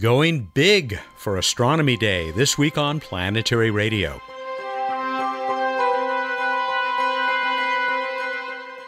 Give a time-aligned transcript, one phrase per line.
[0.00, 4.20] Going big for Astronomy Day this week on Planetary Radio.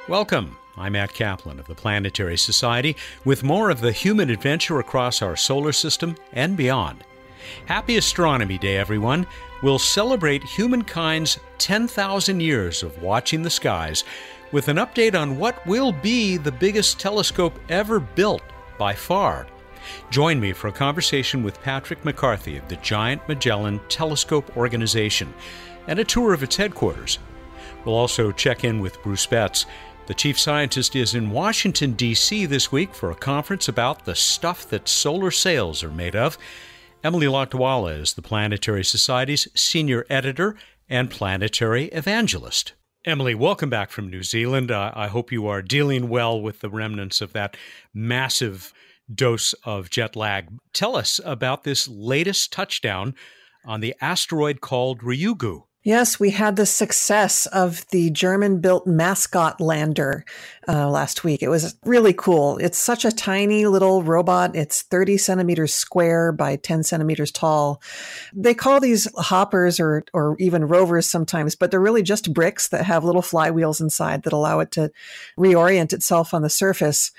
[0.08, 0.56] Welcome.
[0.76, 5.36] I'm Matt Kaplan of the Planetary Society with more of the human adventure across our
[5.36, 7.04] solar system and beyond.
[7.66, 9.26] Happy Astronomy Day, everyone.
[9.62, 14.04] We'll celebrate humankind's 10,000 years of watching the skies
[14.52, 18.42] with an update on what will be the biggest telescope ever built
[18.78, 19.46] by far.
[20.10, 25.32] Join me for a conversation with Patrick McCarthy of the Giant Magellan Telescope Organization
[25.86, 27.18] and a tour of its headquarters.
[27.84, 29.66] We'll also check in with Bruce Betts.
[30.06, 32.46] The chief scientist is in Washington, D.C.
[32.46, 36.36] this week for a conference about the stuff that solar sails are made of.
[37.02, 40.56] Emily Lakdawalla is the Planetary Society's senior editor
[40.88, 42.72] and planetary evangelist.
[43.04, 44.70] Emily, welcome back from New Zealand.
[44.70, 47.56] Uh, I hope you are dealing well with the remnants of that
[47.92, 48.72] massive
[49.12, 50.48] dose of jet lag.
[50.72, 53.14] Tell us about this latest touchdown
[53.64, 55.64] on the asteroid called Ryugu.
[55.84, 60.24] Yes, we had the success of the German built mascot lander
[60.66, 61.42] uh, last week.
[61.42, 62.56] It was really cool.
[62.56, 64.56] It's such a tiny little robot.
[64.56, 67.82] It's 30 centimeters square by 10 centimeters tall.
[68.32, 72.86] They call these hoppers or, or even rovers sometimes, but they're really just bricks that
[72.86, 74.90] have little flywheels inside that allow it to
[75.38, 77.12] reorient itself on the surface.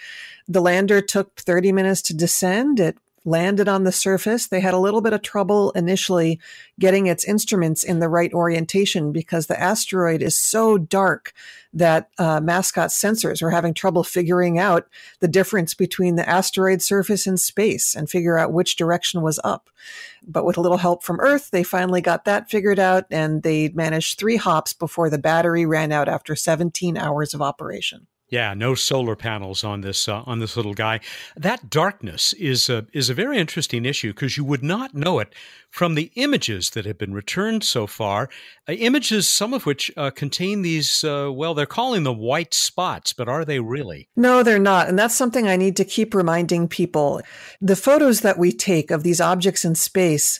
[0.48, 2.80] The lander took 30 minutes to descend.
[2.80, 4.48] It landed on the surface.
[4.48, 6.40] They had a little bit of trouble initially
[6.80, 11.34] getting its instruments in the right orientation because the asteroid is so dark
[11.74, 14.88] that uh, mascot sensors were having trouble figuring out
[15.20, 19.70] the difference between the asteroid surface and space and figure out which direction was up.
[20.26, 23.70] But with a little help from Earth, they finally got that figured out and they
[23.70, 28.06] managed three hops before the battery ran out after 17 hours of operation.
[28.30, 31.00] Yeah, no solar panels on this uh, on this little guy.
[31.36, 35.34] That darkness is a, is a very interesting issue because you would not know it
[35.70, 38.30] from the images that have been returned so far.
[38.68, 41.04] Uh, images, some of which uh, contain these.
[41.04, 44.10] Uh, well, they're calling them white spots, but are they really?
[44.16, 47.22] No, they're not, and that's something I need to keep reminding people.
[47.62, 50.40] The photos that we take of these objects in space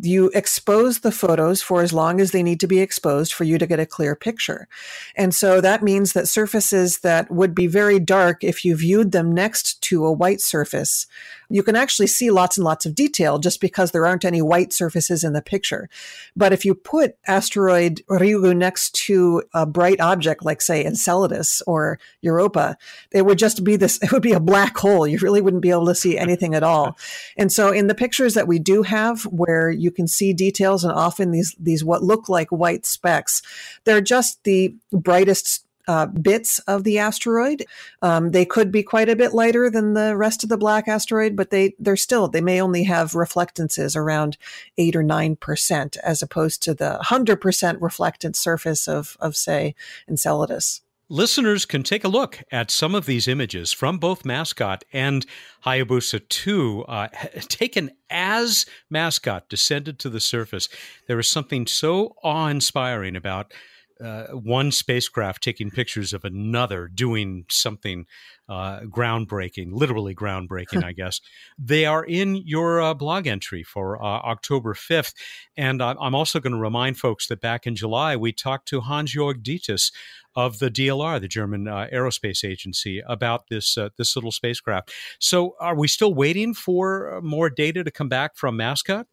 [0.00, 3.58] you expose the photos for as long as they need to be exposed for you
[3.58, 4.68] to get a clear picture.
[5.16, 9.32] And so that means that surfaces that would be very dark if you viewed them
[9.32, 11.06] next to a white surface
[11.52, 14.72] you can actually see lots and lots of detail just because there aren't any white
[14.72, 15.88] surfaces in the picture.
[16.34, 21.98] But if you put asteroid Ryugu next to a bright object like say Enceladus or
[22.22, 22.78] Europa,
[23.10, 25.06] it would just be this, it would be a black hole.
[25.06, 26.96] You really wouldn't be able to see anything at all.
[27.36, 30.92] And so in the pictures that we do have where you can see details and
[30.92, 33.42] often these, these what look like white specks,
[33.84, 37.64] they're just the brightest uh, bits of the asteroid.
[38.00, 41.36] Um, they could be quite a bit lighter than the rest of the black asteroid,
[41.36, 44.36] but they they're still they may only have reflectances around
[44.78, 49.74] eight or nine percent, as opposed to the hundred percent reflectant surface of of say
[50.08, 50.82] Enceladus.
[51.12, 55.26] Listeners can take a look at some of these images from both Mascot and
[55.66, 57.08] Hayabusa 2, uh,
[57.48, 60.70] taken as Mascot descended to the surface.
[61.08, 63.52] There is something so awe inspiring about
[64.02, 68.06] uh, one spacecraft taking pictures of another doing something
[68.48, 71.20] uh, groundbreaking, literally groundbreaking, I guess.
[71.58, 75.14] They are in your uh, blog entry for uh, October 5th.
[75.56, 79.14] And I'm also going to remind folks that back in July, we talked to Hans
[79.14, 79.90] Jörg Dietz
[80.34, 84.92] of the DLR, the German uh, aerospace agency, about this uh, this little spacecraft.
[85.18, 89.06] So, are we still waiting for more data to come back from Mascot?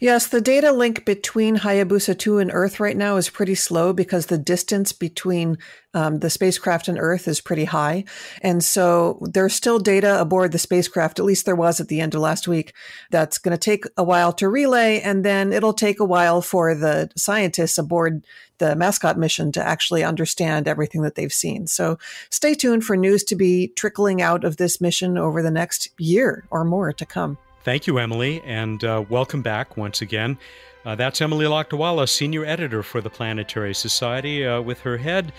[0.00, 4.26] Yes, the data link between Hayabusa 2 and Earth right now is pretty slow because
[4.26, 5.56] the distance between
[5.94, 8.04] um, the spacecraft and Earth is pretty high.
[8.42, 12.14] And so there's still data aboard the spacecraft, at least there was at the end
[12.14, 12.74] of last week,
[13.10, 15.00] that's going to take a while to relay.
[15.00, 18.24] And then it'll take a while for the scientists aboard
[18.58, 21.66] the mascot mission to actually understand everything that they've seen.
[21.66, 25.88] So stay tuned for news to be trickling out of this mission over the next
[25.98, 27.38] year or more to come.
[27.64, 30.38] Thank you, Emily, and uh, welcome back once again.
[30.84, 35.32] Uh, that's Emily Lakdawalla, senior editor for the Planetary Society, uh, with her head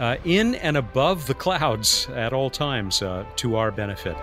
[0.00, 4.16] uh, in and above the clouds at all times uh, to our benefit.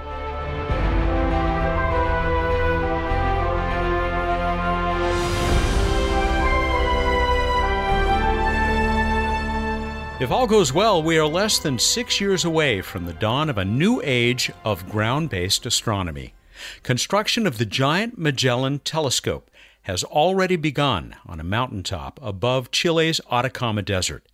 [10.19, 13.57] If all goes well, we are less than six years away from the dawn of
[13.57, 16.33] a new age of ground based astronomy.
[16.83, 19.49] Construction of the giant Magellan telescope
[19.83, 24.25] has already begun on a mountaintop above Chile's Atacama Desert.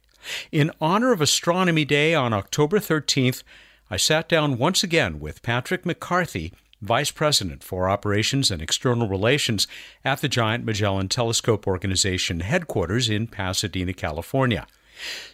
[0.51, 3.44] In honor of Astronomy Day on October 13th,
[3.89, 6.51] I sat down once again with Patrick McCarthy,
[6.81, 9.68] Vice President for Operations and External Relations
[10.04, 14.68] at the Giant Magellan Telescope Organization headquarters in Pasadena, California.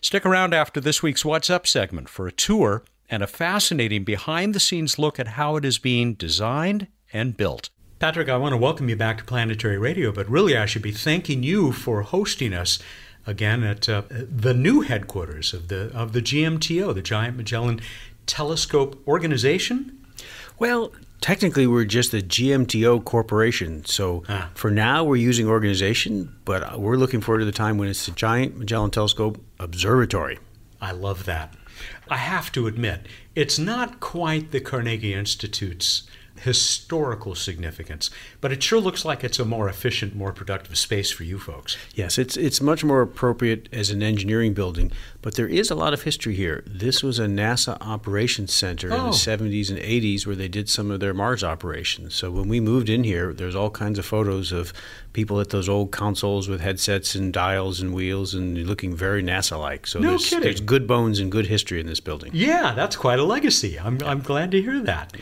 [0.01, 4.55] Stick around after this week's What's Up segment for a tour and a fascinating behind
[4.55, 7.69] the scenes look at how it is being designed and built.
[7.99, 10.91] Patrick, I want to welcome you back to Planetary Radio, but really I should be
[10.91, 12.79] thanking you for hosting us
[13.27, 17.81] again at uh, the new headquarters of the of the GMTO, the Giant Magellan
[18.25, 19.97] Telescope Organization.
[20.59, 20.91] Well,
[21.21, 23.85] technically we're just a GMTO corporation.
[23.85, 24.49] So ah.
[24.53, 28.11] for now we're using organization, but we're looking forward to the time when it's the
[28.11, 30.39] Giant Magellan Telescope Observatory.
[30.81, 31.53] I love that.
[32.09, 36.03] I have to admit, it's not quite the Carnegie Institute's
[36.41, 38.09] historical significance,
[38.39, 41.77] but it sure looks like it's a more efficient, more productive space for you folks.
[41.93, 44.91] Yes, it's it's much more appropriate as an engineering building,
[45.21, 46.63] but there is a lot of history here.
[46.65, 48.95] This was a NASA operations center oh.
[48.95, 52.15] in the 70s and 80s where they did some of their Mars operations.
[52.15, 54.73] So when we moved in here, there's all kinds of photos of
[55.13, 59.85] people at those old consoles with headsets and dials and wheels and looking very NASA-like.
[59.85, 60.43] So no there's, kidding.
[60.43, 62.31] there's good bones and good history in this building.
[62.33, 63.79] Yeah, that's quite a legacy.
[63.79, 65.15] I'm, I'm glad to hear that.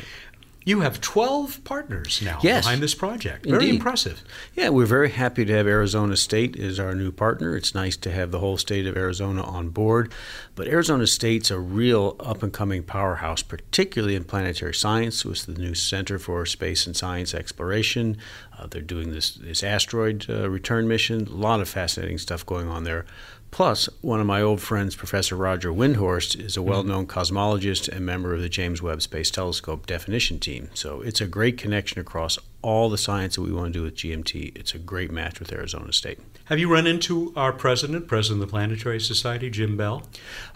[0.70, 3.48] You have 12 partners now yes, behind this project.
[3.48, 3.78] Very indeed.
[3.78, 4.22] impressive.
[4.54, 7.58] Yeah, we're very happy to have Arizona State as our new partner.
[7.58, 10.14] It's nice to have the whole state of Arizona on board.
[10.54, 15.54] But Arizona State's a real up and coming powerhouse, particularly in planetary science, with the
[15.54, 18.18] new Center for Space and Science Exploration.
[18.56, 21.26] Uh, they're doing this, this asteroid uh, return mission.
[21.26, 23.08] A lot of fascinating stuff going on there.
[23.52, 28.06] Plus, one of my old friends, Professor Roger Windhorst, is a well known cosmologist and
[28.06, 30.70] member of the James Webb Space Telescope definition team.
[30.74, 33.96] So it's a great connection across all the science that we want to do with
[33.96, 34.56] GMT.
[34.58, 36.20] It's a great match with Arizona State.
[36.46, 40.04] Have you run into our president, president of the Planetary Society, Jim Bell?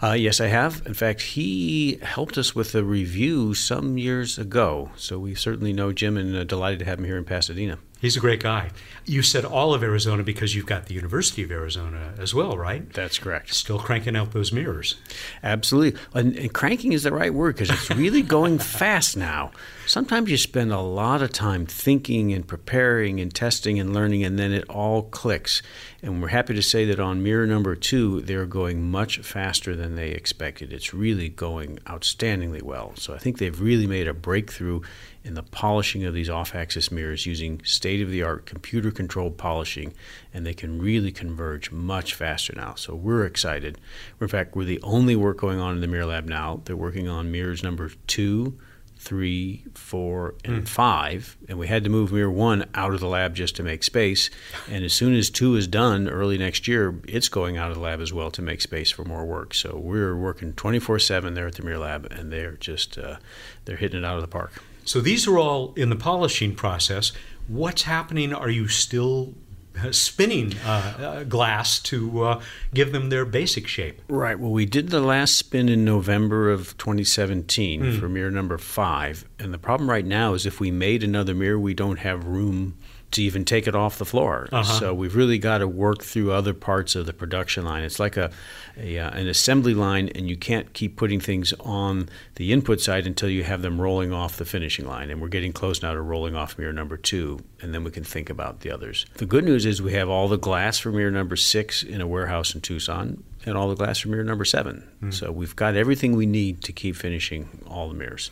[0.02, 0.82] Uh, yes, I have.
[0.86, 4.90] In fact, he helped us with a review some years ago.
[4.96, 7.78] So we certainly know Jim and uh, delighted to have him here in Pasadena.
[8.04, 8.68] He's a great guy.
[9.06, 12.92] You said all of Arizona because you've got the University of Arizona as well, right?
[12.92, 13.54] That's correct.
[13.54, 14.96] Still cranking out those mirrors.
[15.42, 15.98] Absolutely.
[16.12, 19.52] And, and cranking is the right word because it's really going fast now.
[19.86, 24.38] Sometimes you spend a lot of time thinking and preparing and testing and learning, and
[24.38, 25.62] then it all clicks.
[26.02, 29.94] And we're happy to say that on mirror number two, they're going much faster than
[29.94, 30.74] they expected.
[30.74, 32.92] It's really going outstandingly well.
[32.96, 34.82] So I think they've really made a breakthrough
[35.24, 39.38] in the polishing of these off axis mirrors using state of the art computer controlled
[39.38, 39.94] polishing,
[40.34, 42.74] and they can really converge much faster now.
[42.74, 43.78] So we're excited.
[44.20, 46.60] In fact, we're the only work going on in the Mirror Lab now.
[46.64, 48.58] They're working on mirrors number two,
[48.98, 50.68] three, four, and mm.
[50.68, 53.82] five, and we had to move Mirror One out of the lab just to make
[53.82, 54.28] space.
[54.70, 57.82] And as soon as two is done, early next year, it's going out of the
[57.82, 59.54] lab as well to make space for more work.
[59.54, 63.16] So we're working 24/7 there at the Mirror Lab, and they're just uh,
[63.64, 64.62] they're hitting it out of the park.
[64.84, 67.12] So these are all in the polishing process.
[67.48, 68.32] What's happening?
[68.32, 69.34] Are you still
[69.82, 72.42] uh, spinning uh, uh, glass to uh,
[72.72, 74.00] give them their basic shape.
[74.08, 74.38] Right.
[74.38, 77.98] Well, we did the last spin in November of 2017 mm.
[77.98, 79.24] for mirror number five.
[79.40, 82.76] And the problem right now is if we made another mirror, we don't have room
[83.14, 84.48] to even take it off the floor.
[84.52, 84.78] Uh-huh.
[84.78, 87.82] So we've really got to work through other parts of the production line.
[87.82, 88.30] It's like a,
[88.76, 93.06] a uh, an assembly line, and you can't keep putting things on the input side
[93.06, 95.10] until you have them rolling off the finishing line.
[95.10, 98.04] And we're getting close now to rolling off mirror number two, and then we can
[98.04, 99.06] think about the others.
[99.14, 102.06] The good news is we have all the glass for mirror number six in a
[102.06, 103.22] warehouse in Tucson.
[103.46, 104.88] And all the glass for mirror number seven.
[105.02, 105.12] Mm.
[105.12, 108.30] So we've got everything we need to keep finishing all the mirrors.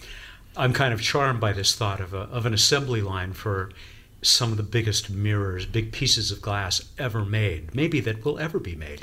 [0.56, 3.70] I'm kind of charmed by this thought of, a, of an assembly line for
[4.22, 8.58] some of the biggest mirrors, big pieces of glass ever made, maybe that will ever
[8.58, 9.02] be made.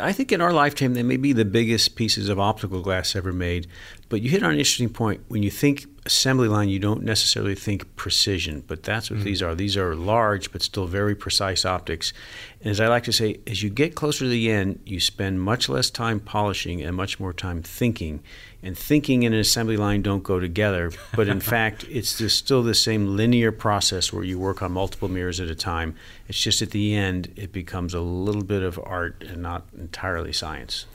[0.00, 3.32] I think in our lifetime they may be the biggest pieces of optical glass ever
[3.32, 3.66] made.
[4.08, 5.20] But you hit on an interesting point.
[5.28, 9.24] When you think assembly line, you don't necessarily think precision, but that's what mm-hmm.
[9.24, 9.54] these are.
[9.54, 12.12] These are large but still very precise optics.
[12.60, 15.40] And as I like to say, as you get closer to the end, you spend
[15.40, 18.22] much less time polishing and much more time thinking.
[18.62, 22.62] And thinking and an assembly line don't go together, but in fact, it's just still
[22.62, 25.94] the same linear process where you work on multiple mirrors at a time.
[26.28, 30.32] It's just at the end, it becomes a little bit of art and not entirely
[30.32, 30.86] science.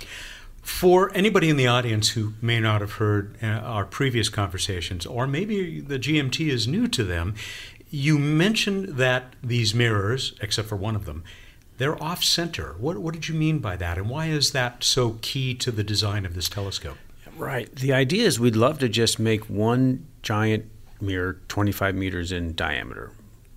[0.61, 5.25] For anybody in the audience who may not have heard uh, our previous conversations, or
[5.25, 7.35] maybe the GMT is new to them,
[7.89, 11.23] you mentioned that these mirrors, except for one of them,
[11.77, 12.75] they're off center.
[12.79, 15.83] What, what did you mean by that, and why is that so key to the
[15.83, 16.97] design of this telescope?
[17.35, 17.73] Right.
[17.75, 20.65] The idea is we'd love to just make one giant
[21.01, 23.11] mirror 25 meters in diameter,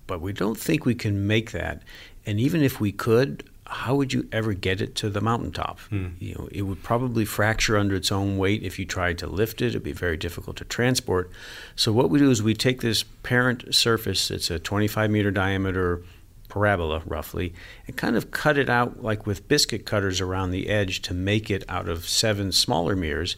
[0.07, 1.83] but we don't think we can make that.
[2.25, 5.79] And even if we could, how would you ever get it to the mountaintop?
[5.89, 6.09] Hmm.
[6.19, 9.61] You know, it would probably fracture under its own weight if you tried to lift
[9.61, 9.67] it.
[9.67, 11.31] It'd be very difficult to transport.
[11.75, 14.29] So what we do is we take this parent surface.
[14.29, 16.03] It's a 25 meter diameter
[16.47, 17.53] parabola, roughly,
[17.87, 21.49] and kind of cut it out like with biscuit cutters around the edge to make
[21.49, 23.35] it out of seven smaller mirrors.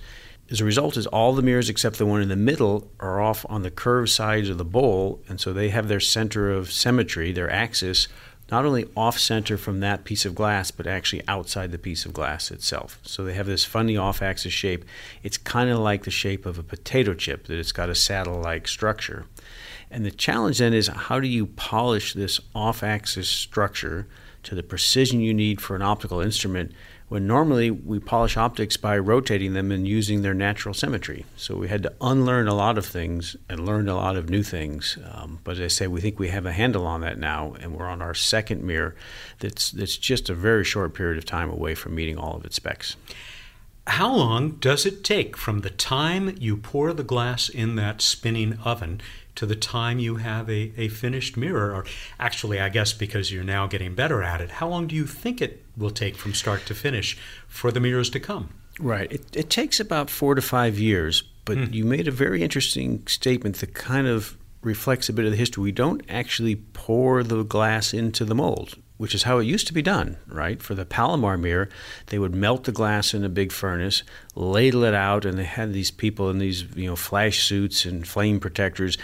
[0.50, 3.46] As a result, is all the mirrors except the one in the middle are off
[3.50, 7.32] on the curved sides of the bowl, and so they have their center of symmetry,
[7.32, 8.08] their axis,
[8.50, 12.14] not only off center from that piece of glass, but actually outside the piece of
[12.14, 13.00] glass itself.
[13.04, 14.86] So they have this funny off axis shape.
[15.24, 18.42] It's kind of like the shape of a potato chip, that it's got a saddle
[18.42, 19.26] like structure.
[19.92, 24.08] And the challenge then is how do you polish this off axis structure
[24.44, 26.72] to the precision you need for an optical instrument
[27.10, 31.26] when normally we polish optics by rotating them and using their natural symmetry.
[31.38, 34.44] So we had to unlearn a lot of things and learn a lot of new
[34.44, 34.98] things.
[35.14, 37.74] Um, but as I say, we think we have a handle on that now, and
[37.74, 38.94] we're on our second mirror
[39.40, 42.58] that's, that's just a very short period of time away from meeting all of its
[42.58, 42.98] specs.
[43.88, 48.60] How long does it take from the time you pour the glass in that spinning
[48.66, 49.00] oven
[49.38, 51.74] to the time you have a, a finished mirror?
[51.74, 51.86] Or
[52.20, 55.42] actually, I guess because you're now getting better at it, how long do you think
[55.42, 57.18] it will take from start to finish
[57.48, 58.50] for the mirrors to come?
[58.80, 59.12] Right.
[59.12, 61.74] It, it takes about four to five years, but hmm.
[61.74, 65.64] you made a very interesting statement that kind of reflects a bit of the history.
[65.64, 69.74] We don't actually pour the glass into the mold which is how it used to
[69.74, 70.62] be done, right?
[70.62, 71.70] For the Palomar mirror,
[72.08, 74.04] they would melt the glass in a big furnace,
[74.36, 78.08] ladle it out, and they had these people in these you know flash suits and
[78.08, 78.98] flame protectors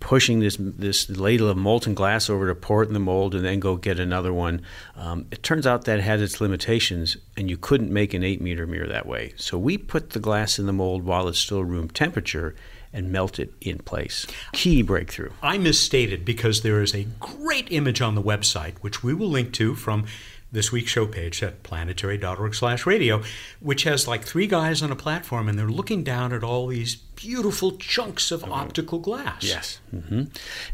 [0.00, 3.44] pushing this this ladle of molten glass over to pour it in the mold and
[3.44, 4.62] then go get another one.
[4.96, 8.66] Um, it turns out that had its limitations, and you couldn't make an eight meter
[8.66, 9.32] mirror that way.
[9.36, 12.54] So we put the glass in the mold while it's still room temperature
[12.92, 14.26] and melt it in place.
[14.52, 15.30] Key breakthrough.
[15.42, 19.52] I misstated because there is a great image on the website, which we will link
[19.54, 20.06] to from
[20.50, 23.22] this week's show page at planetary.org slash radio,
[23.60, 26.96] which has like three guys on a platform and they're looking down at all these
[26.96, 29.44] beautiful chunks of optical glass.
[29.44, 29.80] Yes.
[29.94, 30.24] Mm-hmm.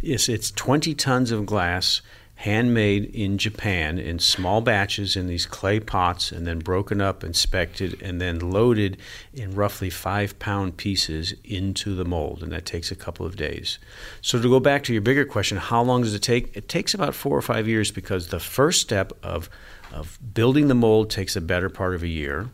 [0.01, 2.03] Yes, it's 20 tons of glass
[2.37, 8.01] handmade in Japan in small batches in these clay pots and then broken up, inspected,
[8.03, 8.97] and then loaded
[9.33, 12.43] in roughly five pound pieces into the mold.
[12.43, 13.79] And that takes a couple of days.
[14.21, 16.57] So, to go back to your bigger question, how long does it take?
[16.57, 19.49] It takes about four or five years because the first step of,
[19.93, 22.51] of building the mold takes a better part of a year.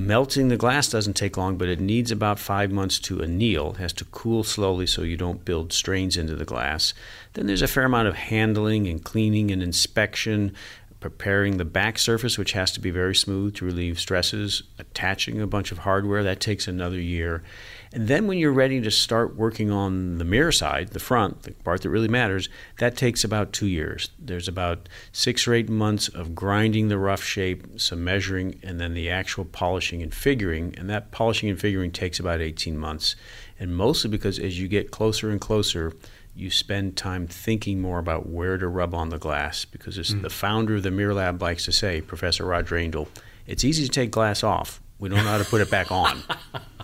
[0.00, 3.72] Melting the glass doesn't take long, but it needs about five months to anneal.
[3.72, 6.94] It has to cool slowly so you don't build strains into the glass.
[7.32, 10.54] Then there's a fair amount of handling and cleaning and inspection,
[11.00, 15.48] preparing the back surface, which has to be very smooth to relieve stresses, attaching a
[15.48, 17.42] bunch of hardware, that takes another year.
[17.92, 21.52] And then when you're ready to start working on the mirror side, the front, the
[21.52, 24.10] part that really matters, that takes about two years.
[24.18, 28.94] There's about six or eight months of grinding the rough shape, some measuring, and then
[28.94, 30.74] the actual polishing and figuring.
[30.76, 33.16] And that polishing and figuring takes about 18 months.
[33.58, 35.94] And mostly because as you get closer and closer,
[36.34, 40.22] you spend time thinking more about where to rub on the glass because as mm.
[40.22, 43.08] the founder of the Mirror Lab likes to say, Professor Roger Angel,
[43.46, 44.80] it's easy to take glass off.
[44.98, 46.22] We don't know how to put it back on.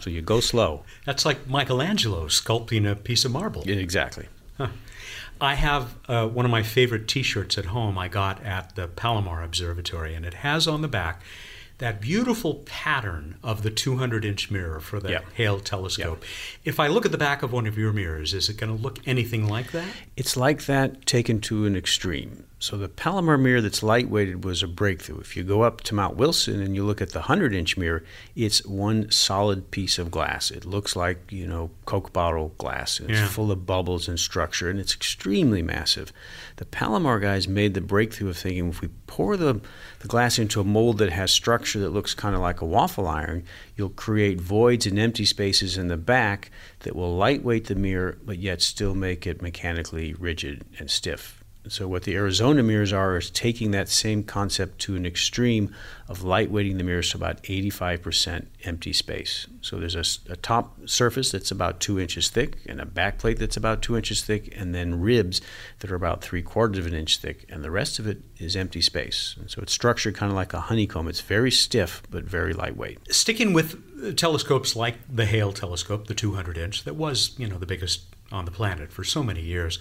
[0.00, 0.85] So you go slow.
[1.06, 3.62] That's like Michelangelo sculpting a piece of marble.
[3.64, 4.26] Yeah, exactly.
[4.59, 4.68] Huh.
[5.40, 8.87] I have uh, one of my favorite t shirts at home I got at the
[8.87, 11.23] Palomar Observatory, and it has on the back
[11.78, 15.25] that beautiful pattern of the 200 inch mirror for the yep.
[15.35, 16.21] Hale telescope.
[16.21, 16.30] Yep.
[16.64, 18.80] If I look at the back of one of your mirrors, is it going to
[18.80, 19.88] look anything like that?
[20.16, 22.44] It's like that taken to an extreme.
[22.64, 25.18] So the Palomar mirror that's lightweighted was a breakthrough.
[25.18, 28.04] If you go up to Mount Wilson and you look at the 100-inch mirror,
[28.35, 30.50] it's one solid piece of glass.
[30.50, 33.00] It looks like, you know, Coke bottle glass.
[33.00, 33.28] It's yeah.
[33.28, 36.11] full of bubbles and structure and it's extremely massive.
[36.56, 39.61] The Palomar guys made the breakthrough of thinking if we pour the,
[39.99, 43.06] the glass into a mold that has structure that looks kind of like a waffle
[43.06, 43.44] iron,
[43.76, 48.38] you'll create voids and empty spaces in the back that will lightweight the mirror but
[48.38, 51.43] yet still make it mechanically rigid and stiff.
[51.68, 55.75] So what the Arizona mirrors are is taking that same concept to an extreme
[56.09, 59.47] of lightweighting the mirrors to about 85% empty space.
[59.62, 63.38] So there's a, a, top surface that's about two inches thick and a back plate
[63.38, 65.40] that's about two inches thick and then ribs
[65.78, 68.56] that are about three quarters of an inch thick and the rest of it is
[68.56, 69.35] empty space.
[69.40, 71.09] And so it's structured kind of like a honeycomb.
[71.09, 73.11] It's very stiff but very lightweight.
[73.11, 77.56] Sticking with uh, telescopes like the Hale telescope, the 200 inch, that was, you know,
[77.56, 78.02] the biggest
[78.33, 79.78] on the planet for so many years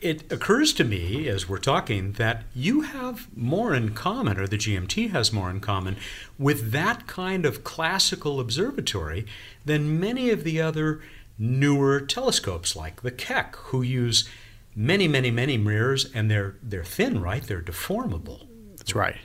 [0.00, 4.58] it occurs to me as we're talking that you have more in common, or the
[4.58, 5.96] GMT has more in common,
[6.38, 9.26] with that kind of classical observatory
[9.64, 11.00] than many of the other
[11.38, 14.28] newer telescopes like the Keck, who use
[14.74, 17.42] many, many, many mirrors, and they're they're thin, right?
[17.42, 18.46] They're deformable.
[18.76, 19.16] That's right.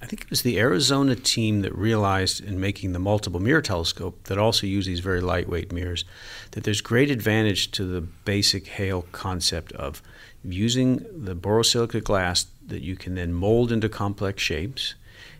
[0.00, 4.24] I think it was the Arizona team that realized in making the multiple mirror telescope
[4.24, 6.04] that also use these very lightweight mirrors
[6.52, 10.00] that there's great advantage to the basic Hale concept of
[10.44, 14.94] using the borosilicate glass that you can then mold into complex shapes.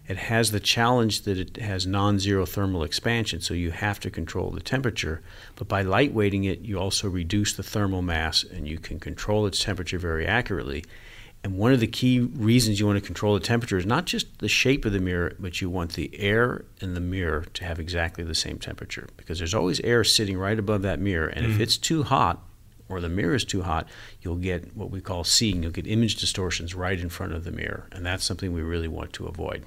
[0.08, 4.10] It has the challenge that it has non zero thermal expansion, so you have to
[4.10, 5.22] control the temperature.
[5.54, 9.62] But by lightweighting it, you also reduce the thermal mass and you can control its
[9.62, 10.84] temperature very accurately.
[11.44, 14.38] And one of the key reasons you want to control the temperature is not just
[14.40, 17.78] the shape of the mirror, but you want the air in the mirror to have
[17.78, 21.28] exactly the same temperature because there's always air sitting right above that mirror.
[21.28, 21.50] And mm.
[21.50, 22.42] if it's too hot
[22.88, 23.88] or the mirror is too hot,
[24.20, 25.62] you'll get what we call seeing.
[25.62, 27.86] You'll get image distortions right in front of the mirror.
[27.92, 29.64] And that's something we really want to avoid.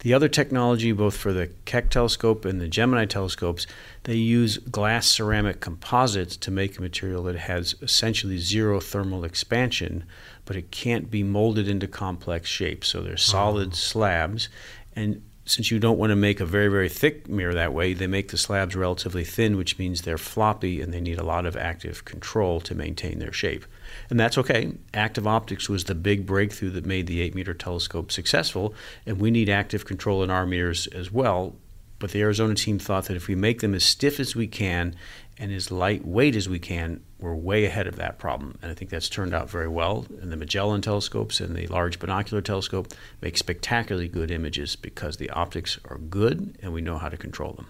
[0.00, 3.66] The other technology, both for the Keck telescope and the Gemini telescopes,
[4.04, 10.04] they use glass ceramic composites to make a material that has essentially zero thermal expansion,
[10.44, 12.88] but it can't be molded into complex shapes.
[12.88, 13.74] So they're solid oh.
[13.74, 14.48] slabs.
[14.94, 18.06] And since you don't want to make a very, very thick mirror that way, they
[18.06, 21.56] make the slabs relatively thin, which means they're floppy and they need a lot of
[21.56, 23.66] active control to maintain their shape.
[24.08, 24.72] And that's okay.
[24.94, 28.74] Active optics was the big breakthrough that made the 8 meter telescope successful,
[29.04, 31.54] and we need active control in our mirrors as well.
[31.98, 34.94] But the Arizona team thought that if we make them as stiff as we can
[35.38, 38.58] and as lightweight as we can, we're way ahead of that problem.
[38.60, 40.06] And I think that's turned out very well.
[40.20, 45.30] And the Magellan telescopes and the Large Binocular Telescope make spectacularly good images because the
[45.30, 47.68] optics are good and we know how to control them.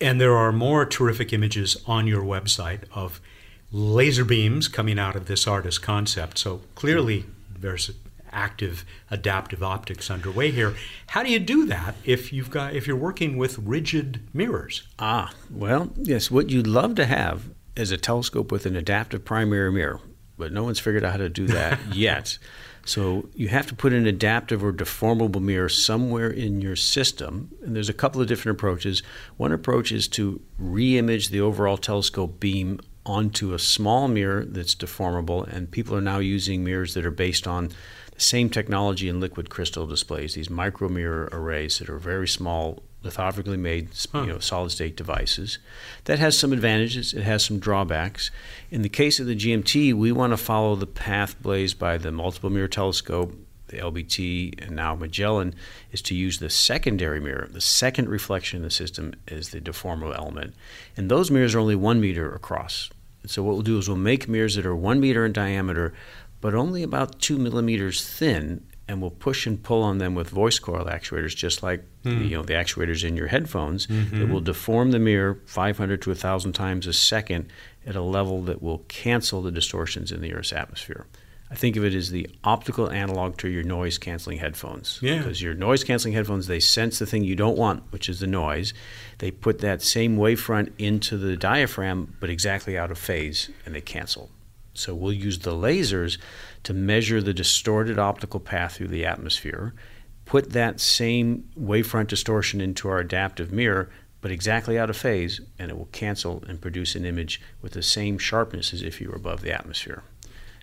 [0.00, 3.20] And there are more terrific images on your website of
[3.72, 6.38] laser beams coming out of this artist concept.
[6.38, 7.26] So clearly,
[7.58, 7.90] there's
[8.32, 10.76] active adaptive optics underway here.
[11.08, 14.84] How do you do that if you've got if you're working with rigid mirrors?
[15.00, 19.72] Ah, well, yes, what you'd love to have is a telescope with an adaptive primary
[19.72, 20.00] mirror,
[20.36, 22.38] but no one's figured out how to do that yet.
[22.84, 27.76] So you have to put an adaptive or deformable mirror somewhere in your system, and
[27.76, 29.02] there's a couple of different approaches.
[29.36, 35.46] One approach is to re-image the overall telescope beam onto a small mirror that's deformable,
[35.46, 37.68] and people are now using mirrors that are based on
[38.14, 42.82] the same technology in liquid crystal displays, these micro mirror arrays that are very small,
[43.02, 45.58] lithographically made you know, solid state devices.
[46.04, 48.30] That has some advantages, it has some drawbacks.
[48.70, 52.12] In the case of the GMT, we want to follow the path blazed by the
[52.12, 53.34] multiple mirror telescope
[53.70, 55.54] the LBT, and now Magellan,
[55.92, 57.48] is to use the secondary mirror.
[57.50, 60.54] The second reflection in the system is the deformable element.
[60.96, 62.90] And those mirrors are only one meter across.
[63.26, 65.94] So what we'll do is we'll make mirrors that are one meter in diameter,
[66.40, 70.58] but only about two millimeters thin, and we'll push and pull on them with voice
[70.58, 72.28] coil actuators, just like mm.
[72.28, 73.86] you know the actuators in your headphones.
[73.86, 74.18] Mm-hmm.
[74.18, 77.52] That will deform the mirror 500 to 1,000 times a second
[77.86, 81.06] at a level that will cancel the distortions in the Earth's atmosphere.
[81.52, 84.98] I think of it as the optical analog to your noise canceling headphones.
[85.02, 85.18] Yeah.
[85.18, 88.26] Because your noise canceling headphones, they sense the thing you don't want, which is the
[88.26, 88.72] noise.
[89.18, 93.80] They put that same wavefront into the diaphragm, but exactly out of phase, and they
[93.80, 94.30] cancel.
[94.74, 96.18] So we'll use the lasers
[96.64, 99.74] to measure the distorted optical path through the atmosphere,
[100.24, 105.70] put that same wavefront distortion into our adaptive mirror, but exactly out of phase, and
[105.70, 109.16] it will cancel and produce an image with the same sharpness as if you were
[109.16, 110.02] above the atmosphere.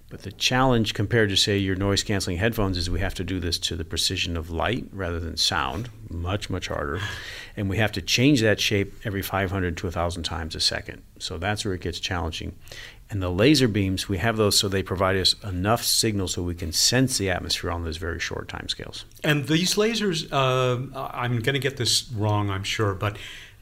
[0.10, 3.42] But the challenge compared to, say, your noise canceling headphones is we have to do
[3.42, 7.02] this to the precision of light rather than sound, much, much harder.
[7.58, 11.04] And we have to change that shape every 500 to 1,000 times a second.
[11.20, 12.56] So that's where it gets challenging.
[13.10, 16.56] And the laser beams, we have those so they provide us enough signal so we
[16.56, 19.06] can sense the atmosphere on those very short time scales.
[19.24, 23.17] And these lasers, uh, I'm going to get this wrong, I'm sure, but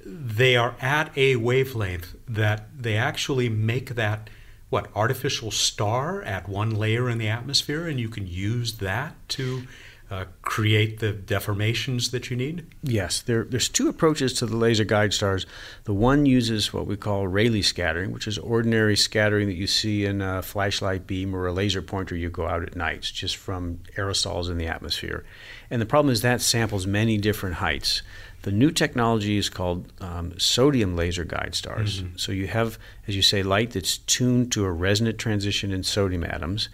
[0.05, 4.29] they are at a wavelength that they actually make that
[4.69, 9.63] what artificial star at one layer in the atmosphere, and you can use that to
[10.11, 12.67] uh, create the deformations that you need?
[12.83, 15.45] Yes, there, there's two approaches to the laser guide stars.
[15.85, 20.05] The one uses what we call Rayleigh scattering, which is ordinary scattering that you see
[20.05, 23.35] in a flashlight beam or a laser pointer you go out at night, it's just
[23.35, 25.25] from aerosols in the atmosphere.
[25.69, 28.03] And the problem is that samples many different heights.
[28.43, 32.03] The new technology is called um, sodium laser guide stars.
[32.03, 32.17] Mm-hmm.
[32.17, 36.23] So you have, as you say, light that's tuned to a resonant transition in sodium
[36.23, 36.69] atoms.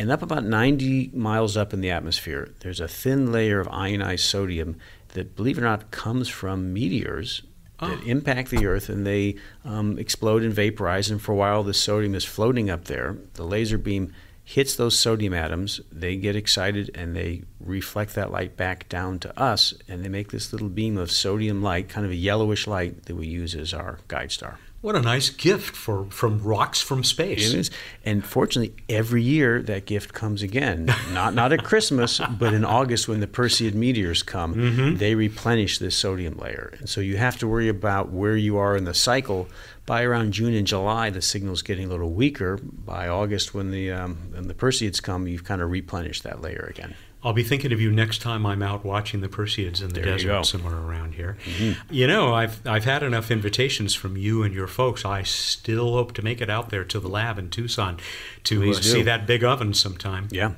[0.00, 4.24] And up about 90 miles up in the atmosphere, there's a thin layer of ionized
[4.24, 7.42] sodium that, believe it or not, comes from meteors
[7.80, 8.06] that oh.
[8.06, 11.10] impact the Earth and they um, explode and vaporize.
[11.10, 13.18] And for a while, the sodium is floating up there.
[13.34, 18.56] The laser beam hits those sodium atoms, they get excited and they reflect that light
[18.56, 22.10] back down to us, and they make this little beam of sodium light, kind of
[22.10, 24.58] a yellowish light that we use as our guide star.
[24.82, 27.52] What a nice gift for from rocks from space.
[27.52, 27.70] It is,
[28.02, 30.90] and fortunately, every year that gift comes again.
[31.12, 34.96] Not not at Christmas, but in August when the Perseid meteors come, mm-hmm.
[34.96, 38.74] they replenish this sodium layer, and so you have to worry about where you are
[38.74, 39.48] in the cycle.
[39.84, 42.58] By around June and July, the signal's getting a little weaker.
[42.62, 46.66] By August, when the um, when the Perseids come, you've kind of replenished that layer
[46.70, 46.94] again.
[47.22, 50.04] I'll be thinking of you next time I'm out watching the Perseids in the there
[50.04, 51.36] desert somewhere around here.
[51.44, 51.92] Mm-hmm.
[51.92, 55.04] You know, I've I've had enough invitations from you and your folks.
[55.04, 57.98] I still hope to make it out there to the lab in Tucson
[58.44, 60.28] to uh, see that big oven sometime.
[60.30, 60.52] Yeah.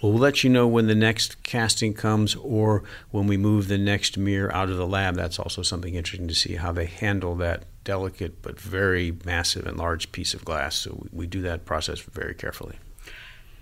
[0.00, 3.78] Well, we'll let you know when the next casting comes or when we move the
[3.78, 5.16] next mirror out of the lab.
[5.16, 9.76] That's also something interesting to see how they handle that delicate but very massive and
[9.76, 10.76] large piece of glass.
[10.76, 12.78] So we, we do that process very carefully.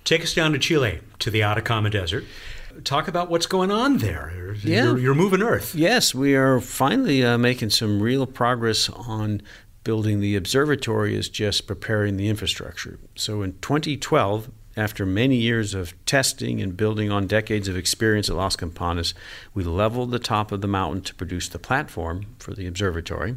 [0.05, 2.25] Take us down to Chile, to the Atacama Desert.
[2.85, 4.55] Talk about what's going on there.
[4.63, 4.85] Yeah.
[4.85, 5.75] You're, you're moving Earth.
[5.75, 9.43] Yes, we are finally uh, making some real progress on
[9.85, 12.99] building the observatory, is just preparing the infrastructure.
[13.15, 18.37] So in 2012, after many years of testing and building on decades of experience at
[18.37, 19.15] Las Campanas,
[19.55, 23.37] we leveled the top of the mountain to produce the platform for the observatory.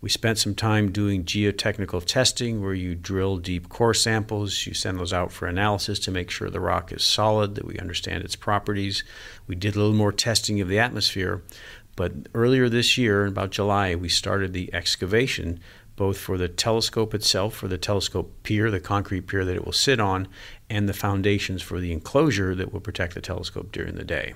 [0.00, 5.00] We spent some time doing geotechnical testing where you drill deep core samples, you send
[5.00, 8.36] those out for analysis to make sure the rock is solid, that we understand its
[8.36, 9.02] properties.
[9.48, 11.42] We did a little more testing of the atmosphere.
[11.96, 15.58] But earlier this year, in about July, we started the excavation
[15.98, 19.72] both for the telescope itself, for the telescope pier, the concrete pier that it will
[19.72, 20.28] sit on,
[20.70, 24.34] and the foundations for the enclosure that will protect the telescope during the day.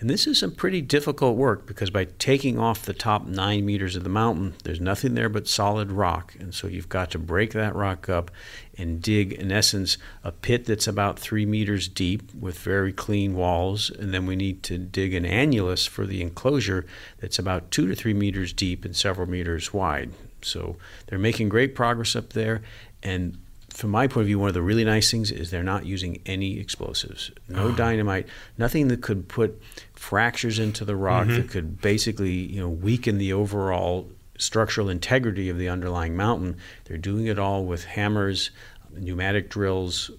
[0.00, 3.94] And this is some pretty difficult work because by taking off the top nine meters
[3.94, 6.34] of the mountain, there's nothing there but solid rock.
[6.38, 8.30] And so you've got to break that rock up
[8.76, 13.90] and dig, in essence, a pit that's about three meters deep with very clean walls.
[13.90, 16.84] And then we need to dig an annulus for the enclosure
[17.20, 20.10] that's about two to three meters deep and several meters wide.
[20.42, 22.62] So they're making great progress up there.
[23.02, 23.38] And
[23.72, 26.20] from my point of view, one of the really nice things is they're not using
[26.26, 27.72] any explosives, no oh.
[27.72, 28.26] dynamite,
[28.58, 29.60] nothing that could put
[29.94, 31.36] fractures into the rock mm-hmm.
[31.36, 34.08] that could basically you know weaken the overall
[34.38, 36.56] structural integrity of the underlying mountain.
[36.84, 38.50] They're doing it all with hammers,
[38.92, 40.10] pneumatic drills.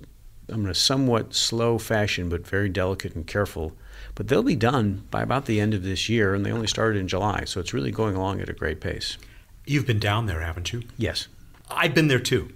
[0.50, 3.74] I'm in a somewhat slow fashion, but very delicate and careful.
[4.16, 7.00] But they'll be done by about the end of this year, and they only started
[7.00, 9.18] in July, so it's really going along at a great pace.
[9.66, 10.84] You've been down there, haven't you?
[10.98, 11.28] Yes.
[11.72, 12.52] I've been there too.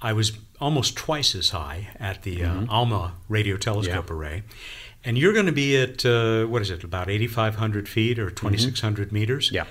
[0.00, 2.70] I was almost twice as high at the uh, mm-hmm.
[2.70, 4.16] ALMA radio telescope yeah.
[4.16, 4.42] array.
[5.04, 9.06] And you're going to be at, uh, what is it, about 8,500 feet or 2,600
[9.06, 9.14] mm-hmm.
[9.14, 9.50] meters?
[9.52, 9.64] Yeah.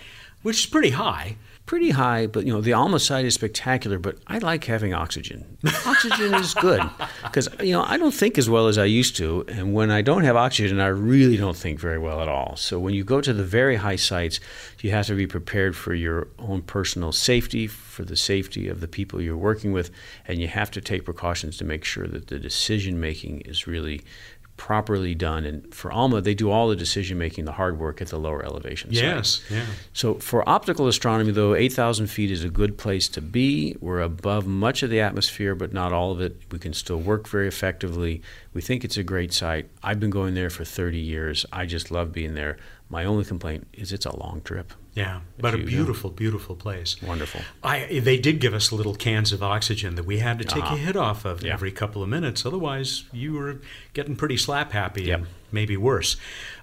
[0.43, 3.97] Which is pretty high pretty high, but you know the Alma site is spectacular.
[3.99, 5.57] But I like having oxygen.
[5.85, 6.81] Oxygen is good
[7.23, 10.01] because you know I don't think as well as I used to, and when I
[10.01, 12.55] don't have oxygen, I really don't think very well at all.
[12.55, 14.39] So when you go to the very high sites,
[14.81, 18.87] you have to be prepared for your own personal safety, for the safety of the
[18.87, 19.89] people you're working with,
[20.27, 24.01] and you have to take precautions to make sure that the decision making is really
[24.57, 25.45] properly done.
[25.45, 28.43] And for ALMA, they do all the decision making, the hard work at the lower
[28.43, 28.89] elevation.
[28.91, 29.65] Yes, yeah.
[29.93, 33.75] So for optical astronomy, though, 8,000 feet is a good place to be.
[33.79, 36.41] We're above much of the atmosphere, but not all of it.
[36.51, 38.21] We can still work very effectively.
[38.53, 39.69] We think it's a great site.
[39.83, 41.45] I've been going there for 30 years.
[41.51, 42.57] I just love being there.
[42.89, 44.73] My only complaint is it's a long trip.
[44.95, 46.15] Yeah, but a beautiful, know.
[46.15, 47.01] beautiful place.
[47.01, 47.41] Wonderful.
[47.61, 50.75] I they did give us little cans of oxygen that we had to take uh-huh.
[50.75, 51.51] a hit off of yeah.
[51.51, 52.45] every couple of minutes.
[52.45, 53.59] Otherwise, you were
[53.93, 55.19] getting pretty slap happy yep.
[55.19, 56.15] and maybe worse.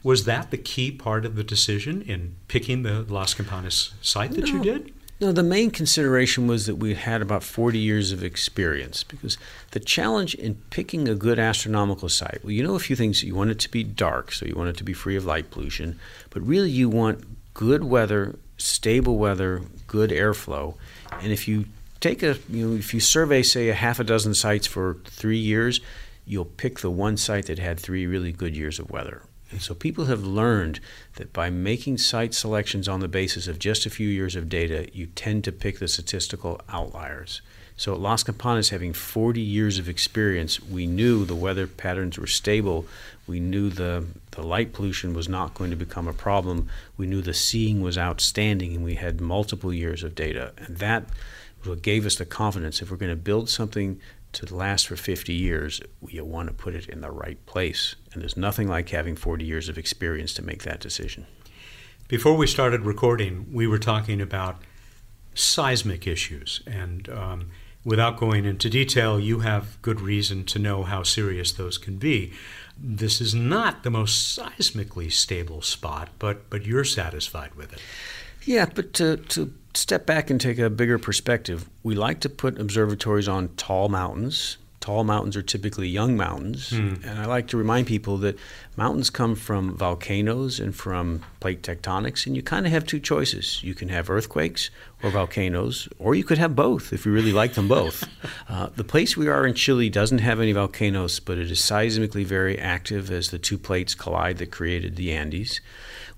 [0.03, 4.47] Was that the key part of the decision in picking the Las Campanas site that
[4.47, 4.55] no.
[4.55, 4.95] you did?
[5.21, 9.39] No, the main consideration was that we had about 40 years of experience because
[9.71, 13.23] the challenge in picking a good astronomical site, well, you know a few things.
[13.23, 15.51] You want it to be dark, so you want it to be free of light
[15.51, 20.75] pollution, but really you want good weather, stable weather, good airflow.
[21.21, 21.67] And if you
[22.01, 25.39] take a, you know, if you survey, say, a half a dozen sites for three
[25.39, 25.81] years,
[26.27, 29.23] you'll pick the one site that had three really good years of weather.
[29.51, 30.81] And so people have learned
[31.17, 34.89] that by making site selections on the basis of just a few years of data,
[34.95, 37.43] you tend to pick the statistical outliers.
[37.77, 42.27] So at Las Campanas, having 40 years of experience, we knew the weather patterns were
[42.27, 42.87] stable.
[43.27, 46.69] We knew the, the light pollution was not going to become a problem.
[46.97, 50.53] We knew the seeing was outstanding, and we had multiple years of data.
[50.57, 51.05] And that
[51.61, 54.01] was what gave us the confidence if we're going to build something
[54.33, 57.95] to last for 50 years, you want to put it in the right place.
[58.13, 61.27] And there's nothing like having 40 years of experience to make that decision.
[62.09, 64.63] Before we started recording, we were talking about
[65.35, 67.51] seismic issues and um,
[67.85, 72.33] without going into detail, you have good reason to know how serious those can be.
[72.79, 77.81] This is not the most seismically stable spot, but but you're satisfied with it.
[78.45, 82.59] Yeah, but to, to step back and take a bigger perspective, we like to put
[82.59, 84.57] observatories on tall mountains.
[84.83, 86.71] Tall mountains are typically young mountains.
[86.71, 87.07] Mm.
[87.07, 88.37] And I like to remind people that
[88.77, 93.63] mountains come from volcanoes and from plate tectonics, and you kind of have two choices.
[93.63, 97.55] You can have earthquakes or volcanoes, or you could have both if you really like
[97.55, 98.09] them both.
[98.49, 102.25] uh, the place we are in Chile doesn't have any volcanoes, but it is seismically
[102.25, 105.61] very active as the two plates collide that created the Andes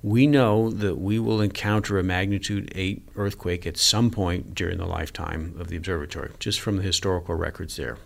[0.04, 4.84] we know that we will encounter a magnitude 8 earthquake at some point during the
[4.84, 7.96] lifetime of the observatory, just from the historical records there.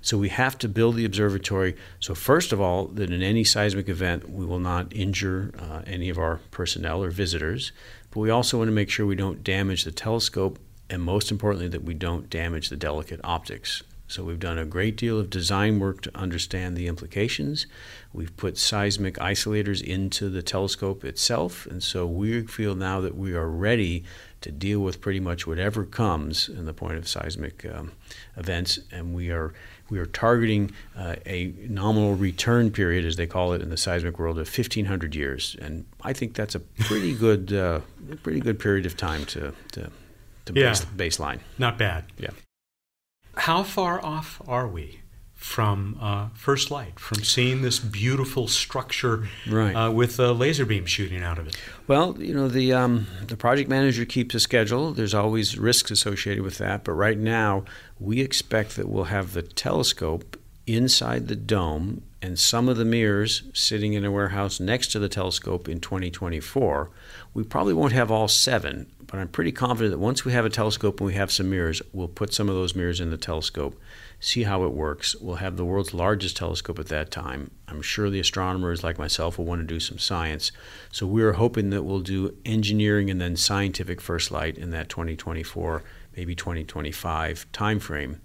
[0.00, 3.88] So we have to build the observatory so, first of all, that in any seismic
[3.88, 7.72] event, we will not injure uh, any of our personnel or visitors,
[8.10, 10.58] but we also want to make sure we don't damage the telescope,
[10.90, 13.82] and most importantly, that we don't damage the delicate optics.
[14.08, 17.66] So we've done a great deal of design work to understand the implications.
[18.12, 23.32] We've put seismic isolators into the telescope itself, and so we feel now that we
[23.32, 24.04] are ready
[24.42, 27.92] to deal with pretty much whatever comes in the point of seismic um,
[28.36, 29.52] events, and we are
[29.90, 34.18] we are targeting uh, a nominal return period, as they call it in the seismic
[34.18, 37.80] world, of 1,500 years, and I think that's a pretty good uh,
[38.22, 39.90] pretty good period of time to to,
[40.46, 40.70] to yeah.
[40.70, 40.84] base,
[41.18, 41.40] baseline.
[41.58, 42.04] Not bad.
[42.18, 42.30] Yeah.
[43.34, 45.01] How far off are we
[45.42, 49.74] from uh, first light, from seeing this beautiful structure right.
[49.74, 51.56] uh, with a laser beam shooting out of it?
[51.88, 54.92] Well, you know, the, um, the project manager keeps a schedule.
[54.92, 56.84] There's always risks associated with that.
[56.84, 57.64] But right now,
[57.98, 63.42] we expect that we'll have the telescope inside the dome and some of the mirrors
[63.52, 66.88] sitting in a warehouse next to the telescope in 2024.
[67.34, 70.50] We probably won't have all seven, but I'm pretty confident that once we have a
[70.50, 73.78] telescope and we have some mirrors, we'll put some of those mirrors in the telescope,
[74.22, 75.16] see how it works.
[75.16, 77.50] We'll have the world's largest telescope at that time.
[77.66, 80.52] I'm sure the astronomers like myself will want to do some science.
[80.92, 85.82] So we're hoping that we'll do engineering and then scientific first light in that 2024,
[86.16, 88.18] maybe 2025 timeframe.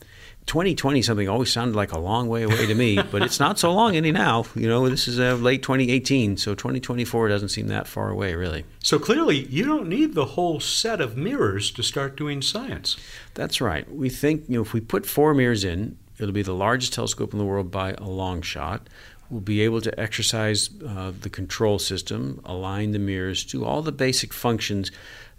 [0.48, 3.74] 2020 something always sounded like a long way away to me, but it's not so
[3.74, 4.46] long any now.
[4.56, 8.64] You know, this is uh, late 2018, so 2024 doesn't seem that far away, really.
[8.82, 12.98] So clearly, you don't need the whole set of mirrors to start doing science.
[13.34, 13.94] That's right.
[13.94, 17.34] We think you know if we put four mirrors in, it'll be the largest telescope
[17.34, 18.88] in the world by a long shot.
[19.30, 23.92] We'll be able to exercise uh, the control system, align the mirrors, do all the
[23.92, 24.90] basic functions.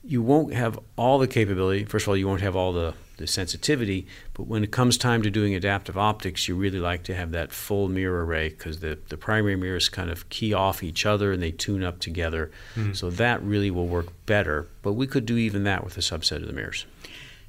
[0.09, 1.85] You won't have all the capability.
[1.85, 4.07] First of all, you won't have all the the sensitivity.
[4.33, 7.53] But when it comes time to doing adaptive optics, you really like to have that
[7.53, 11.43] full mirror array because the, the primary mirrors kind of key off each other and
[11.43, 12.51] they tune up together.
[12.75, 12.95] Mm-hmm.
[12.95, 14.69] So that really will work better.
[14.83, 16.87] But we could do even that with a subset of the mirrors.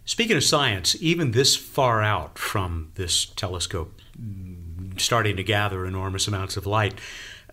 [0.06, 4.02] Speaking of science, even this far out from this telescope
[4.98, 6.96] starting to gather enormous amounts of light,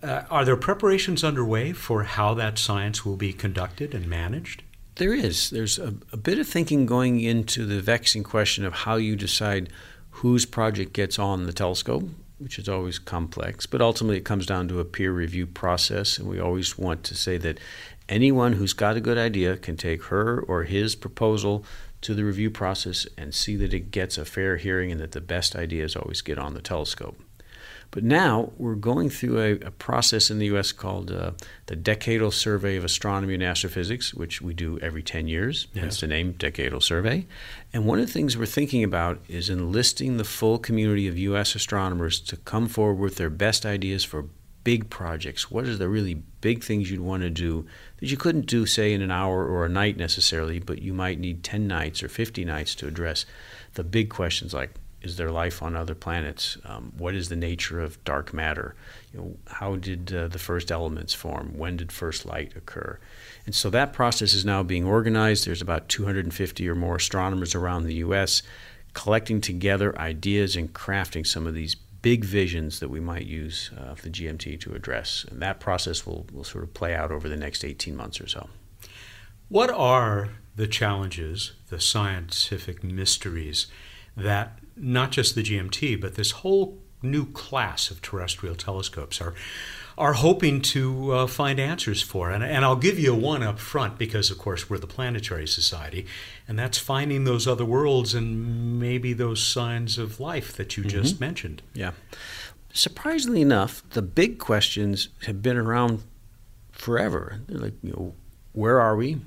[0.01, 4.63] uh, are there preparations underway for how that science will be conducted and managed?
[4.97, 5.51] There is.
[5.51, 9.69] There's a, a, bit of thinking going into the vexing question of how you decide
[10.09, 13.67] whose project gets on the telescope, which is always complex.
[13.67, 17.15] But ultimately, it comes down to a peer review process, and we always want to
[17.15, 17.59] say that
[18.09, 21.63] anyone who's got a good idea can take her or his proposal
[22.01, 25.21] to the review process and see that it gets a fair hearing and that the
[25.21, 27.19] best ideas always get on the telescope.
[27.91, 30.71] But now we're going through a, a process in the U.S.
[30.71, 31.31] called uh,
[31.67, 35.67] the Decadal Survey of Astronomy and Astrophysics, which we do every 10 years.
[35.73, 35.81] Yes.
[35.81, 37.25] Hence the name Decadal Survey.
[37.73, 41.55] And one of the things we're thinking about is enlisting the full community of U.S.
[41.55, 44.25] astronomers to come forward with their best ideas for
[44.67, 45.49] big projects.
[45.49, 47.65] What are the really big things you'd want to do
[48.01, 51.21] that you couldn't do, say, in an hour or a night necessarily, but you might
[51.21, 53.25] need 10 nights or 50 nights to address
[53.75, 56.57] the big questions like is there life on other planets?
[56.65, 58.75] Um, what is the nature of dark matter?
[59.13, 61.57] You know, how did uh, the first elements form?
[61.57, 62.99] When did first light occur?
[63.45, 65.45] And so that process is now being organized.
[65.45, 68.41] There's about 250 or more astronomers around the U.S.
[68.93, 73.93] collecting together ideas and crafting some of these big visions that we might use uh,
[74.01, 75.25] the GMT to address.
[75.29, 78.27] And that process will, will sort of play out over the next 18 months or
[78.27, 78.49] so.
[79.49, 83.67] What are the challenges, the scientific mysteries
[84.15, 89.33] that not just the GMT, but this whole new class of terrestrial telescopes are
[89.97, 92.29] are hoping to uh, find answers for.
[92.29, 96.05] And, and I'll give you one up front because, of course, we're the Planetary Society,
[96.47, 101.01] and that's finding those other worlds and maybe those signs of life that you mm-hmm.
[101.01, 101.63] just mentioned.
[101.73, 101.93] Yeah.
[102.73, 106.03] Surprisingly enough, the big questions have been around
[106.71, 107.41] forever.
[107.47, 108.13] They're like, you know,
[108.53, 109.19] where are we?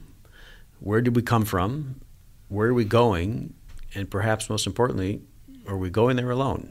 [0.79, 2.01] Where did we come from?
[2.49, 3.55] Where are we going?
[3.93, 5.23] And perhaps most importantly,
[5.71, 6.71] are we going there alone?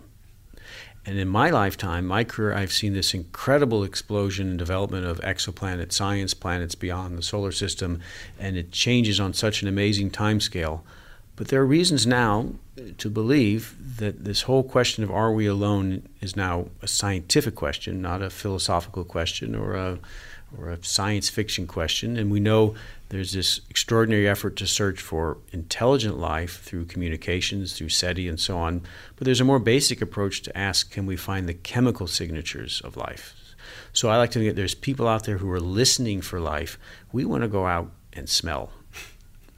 [1.06, 5.94] And in my lifetime, my career, I've seen this incredible explosion and development of exoplanet
[5.94, 8.02] science, planets beyond the solar system,
[8.38, 10.82] and it changes on such an amazing timescale.
[11.38, 12.50] But there are reasons now
[12.98, 18.02] to believe that this whole question of are we alone is now a scientific question,
[18.02, 20.00] not a philosophical question or a
[20.58, 22.18] or a science fiction question.
[22.18, 22.76] And we know
[23.10, 28.58] there's this extraordinary effort to search for intelligent life through communications, through SETI, and so
[28.58, 28.82] on.
[29.16, 32.98] But there's a more basic approach to ask can we find the chemical signatures of
[32.98, 33.36] life?
[33.94, 36.78] So I like to think that there's people out there who are listening for life.
[37.12, 38.72] We want to go out and smell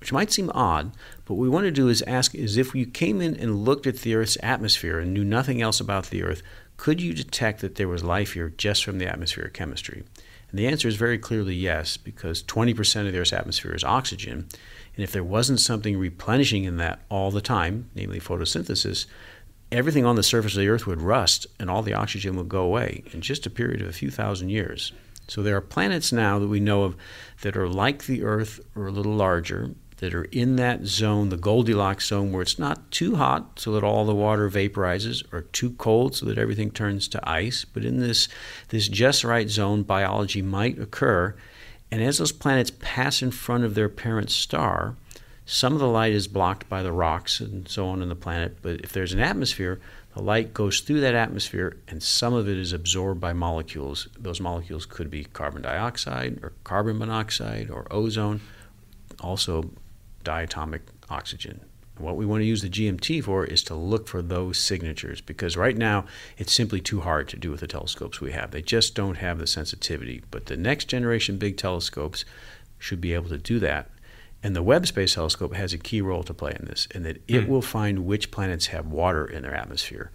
[0.02, 0.92] which might seem odd,
[1.26, 3.86] but what we want to do is ask is if you came in and looked
[3.86, 6.42] at the Earth's atmosphere and knew nothing else about the Earth,
[6.76, 10.04] could you detect that there was life here just from the atmospheric chemistry?
[10.52, 14.48] And the answer is very clearly yes, because 20% of the Earth's atmosphere is oxygen.
[14.96, 19.06] And if there wasn't something replenishing in that all the time, namely photosynthesis,
[19.72, 22.62] everything on the surface of the Earth would rust and all the oxygen would go
[22.62, 24.92] away in just a period of a few thousand years.
[25.30, 26.98] So there are planets now that we know of
[27.42, 31.38] that are like the Earth or a little larger, that are in that zone, the
[31.38, 35.70] Goldilocks zone, where it's not too hot so that all the water vaporizes, or too
[35.74, 37.66] cold so that everything turns to ice.
[37.66, 38.28] But in this,
[38.70, 41.36] this just right zone, biology might occur.
[41.92, 44.96] And as those planets pass in front of their parent star,
[45.46, 48.58] some of the light is blocked by the rocks and so on in the planet.
[48.64, 49.80] But if there's an atmosphere,
[50.16, 54.08] the light goes through that atmosphere and some of it is absorbed by molecules.
[54.18, 58.42] Those molecules could be carbon dioxide or carbon monoxide or ozone,
[59.20, 59.70] also
[60.24, 61.62] diatomic oxygen.
[61.96, 65.22] And what we want to use the GMT for is to look for those signatures
[65.22, 66.06] because right now
[66.38, 68.52] it's simply too hard to do with the telescopes we have.
[68.52, 70.24] They just don't have the sensitivity.
[70.32, 72.26] But the next generation big telescopes
[72.80, 73.90] should be able to do that
[74.44, 77.18] and the Webb Space Telescope has a key role to play in this, in that
[77.28, 77.48] it mm.
[77.48, 80.12] will find which planets have water in their atmosphere.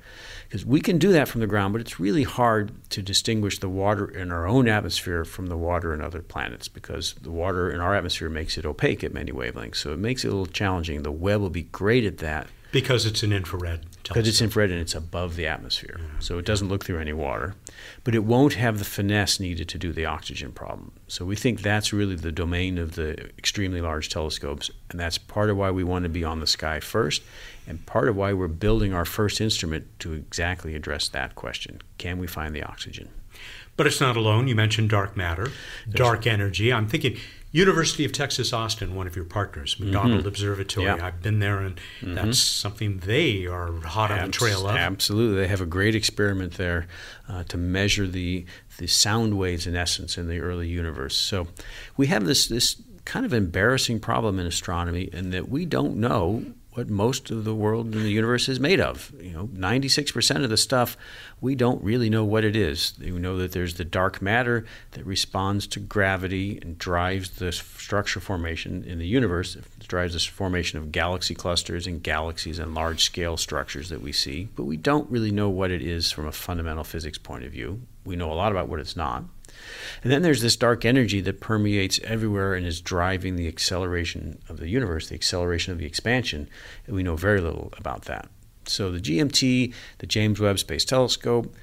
[0.49, 3.69] Because we can do that from the ground, but it's really hard to distinguish the
[3.69, 7.81] water in our own atmosphere from the water in other planets because the water in
[7.81, 9.77] our atmosphere makes it opaque at many wavelengths.
[9.77, 11.03] So it makes it a little challenging.
[11.03, 12.47] The Webb will be great at that.
[12.71, 16.01] Because it's an infrared because it's infrared and it's above the atmosphere.
[16.21, 17.55] So it doesn't look through any water.
[18.05, 20.93] But it won't have the finesse needed to do the oxygen problem.
[21.09, 24.71] So we think that's really the domain of the extremely large telescopes.
[24.91, 27.23] And that's part of why we want to be on the sky first,
[27.67, 32.19] and part of why we're building our first instrument to exactly address that question Can
[32.19, 33.09] we find the oxygen?
[33.77, 34.49] But it's not alone.
[34.49, 35.51] You mentioned dark matter,
[35.91, 36.73] dark energy.
[36.73, 37.19] I'm thinking
[37.53, 40.29] University of Texas Austin, one of your partners, McDonald mm-hmm.
[40.29, 40.87] Observatory.
[40.87, 41.07] Yeah.
[41.07, 42.15] I've been there, and mm-hmm.
[42.15, 44.77] that's something they are hot Abs- on the trail of.
[44.77, 46.87] Absolutely, they have a great experiment there
[47.29, 48.45] uh, to measure the
[48.79, 51.17] the sound waves in essence in the early universe.
[51.17, 51.49] So
[51.97, 52.77] we have this this
[53.07, 56.45] kind of embarrassing problem in astronomy in that we don't know
[56.77, 59.13] what most of the world in the universe is made of.
[59.19, 60.97] You know, 96% of the stuff
[61.41, 62.93] we don't really know what it is.
[63.01, 68.21] We know that there's the dark matter that responds to gravity and drives the structure
[68.21, 69.57] formation in the universe.
[69.57, 74.13] It drives the formation of galaxy clusters and galaxies and large scale structures that we
[74.13, 74.49] see.
[74.55, 77.83] But we don't really know what it is from a fundamental physics point of view.
[78.05, 79.25] We know a lot about what it's not.
[80.03, 84.59] And then there's this dark energy that permeates everywhere and is driving the acceleration of
[84.59, 86.49] the universe, the acceleration of the expansion.
[86.87, 88.29] And we know very little about that.
[88.67, 91.55] So the GMT, the James Webb Space Telescope,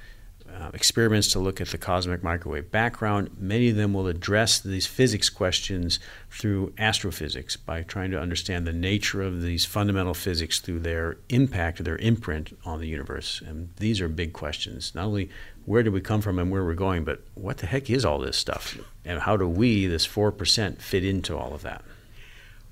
[0.54, 3.30] uh, experiments to look at the cosmic microwave background.
[3.38, 5.98] Many of them will address these physics questions
[6.30, 11.82] through astrophysics by trying to understand the nature of these fundamental physics through their impact,
[11.82, 13.42] their imprint on the universe.
[13.44, 14.94] And these are big questions.
[14.94, 15.28] Not only
[15.64, 18.18] where did we come from and where we're going, but what the heck is all
[18.18, 18.78] this stuff?
[19.04, 21.82] And how do we, this 4%, fit into all of that?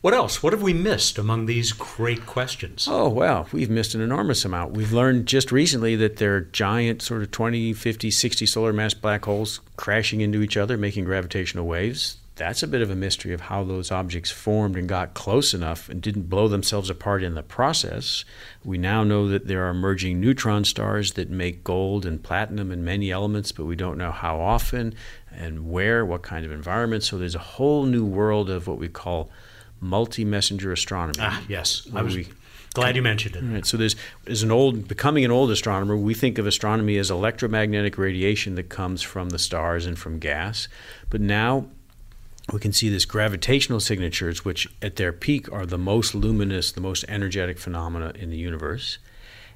[0.02, 0.42] What else?
[0.42, 2.88] What have we missed among these great questions?
[2.90, 4.72] Oh, well, we've missed an enormous amount.
[4.72, 8.94] We've learned just recently that there are giant, sort of 20, 50, 60 solar mass
[8.94, 12.16] black holes crashing into each other, making gravitational waves.
[12.34, 15.88] That's a bit of a mystery of how those objects formed and got close enough
[15.88, 18.24] and didn't blow themselves apart in the process.
[18.64, 22.84] We now know that there are emerging neutron stars that make gold and platinum and
[22.84, 24.94] many elements, but we don't know how often
[25.30, 27.04] and where, what kind of environment.
[27.04, 29.30] So there's a whole new world of what we call
[29.82, 31.18] multi-messenger astronomy.
[31.20, 31.86] Ah, yes.
[31.94, 32.28] I was we,
[32.72, 33.42] glad you mentioned it.
[33.42, 33.66] Right.
[33.66, 37.98] So there's as an old becoming an old astronomer, we think of astronomy as electromagnetic
[37.98, 40.68] radiation that comes from the stars and from gas.
[41.10, 41.66] But now
[42.52, 46.80] we can see this gravitational signatures, which at their peak are the most luminous, the
[46.80, 48.98] most energetic phenomena in the universe.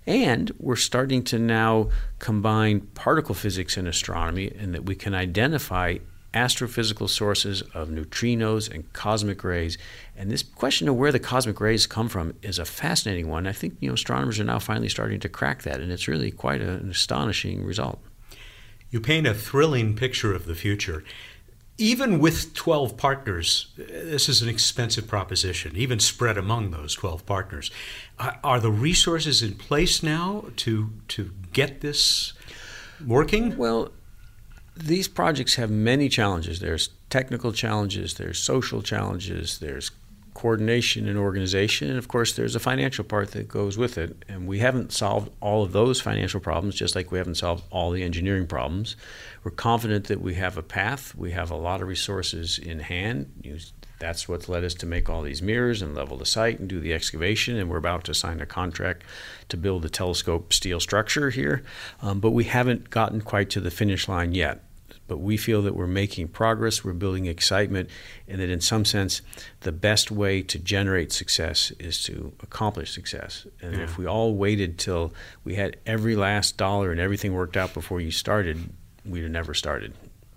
[0.07, 1.89] And we're starting to now
[2.21, 5.99] combine particle physics and astronomy, and that we can identify
[6.37, 9.79] astrophysical sources of neutrinos and cosmic rays.
[10.17, 13.47] And this question of where the cosmic rays come from is a fascinating one.
[13.47, 16.31] I think you know astronomers are now finally starting to crack that, and it's really
[16.31, 18.01] quite an astonishing result.
[18.91, 21.03] You paint a thrilling picture of the future.
[21.79, 27.71] Even with 12 partners, this is an expensive proposition, even spread among those 12 partners.
[28.19, 32.33] Uh, are the resources in place now to, to get this
[33.07, 33.59] working?
[33.59, 33.91] Well,
[34.77, 36.61] these projects have many challenges.
[36.61, 39.91] There's technical challenges, there's social challenges, there's
[40.35, 44.23] coordination and organization, and of course, there's a financial part that goes with it.
[44.29, 47.91] And we haven't solved all of those financial problems, just like we haven't solved all
[47.91, 48.97] the engineering problems.
[49.45, 51.15] We're confident that we have a path.
[51.15, 53.33] We have a lot of resources in hand.
[53.99, 56.81] That's what's led us to make all these mirrors and level the site and do
[56.81, 57.57] the excavation.
[57.57, 59.05] And we're about to sign a contract
[59.49, 61.65] to build the telescope steel structure here.
[62.03, 64.66] Um, but we haven't gotten quite to the finish line yet
[65.07, 67.89] but we feel that we're making progress, we're building excitement,
[68.29, 69.23] and that in some sense,
[69.61, 73.47] the best way to generate success is to accomplish success.
[73.61, 73.85] And yeah.
[73.85, 75.13] if we all waited till
[75.45, 78.71] we had every last dollar and everything worked out before you started,
[79.05, 79.95] we'd have never started.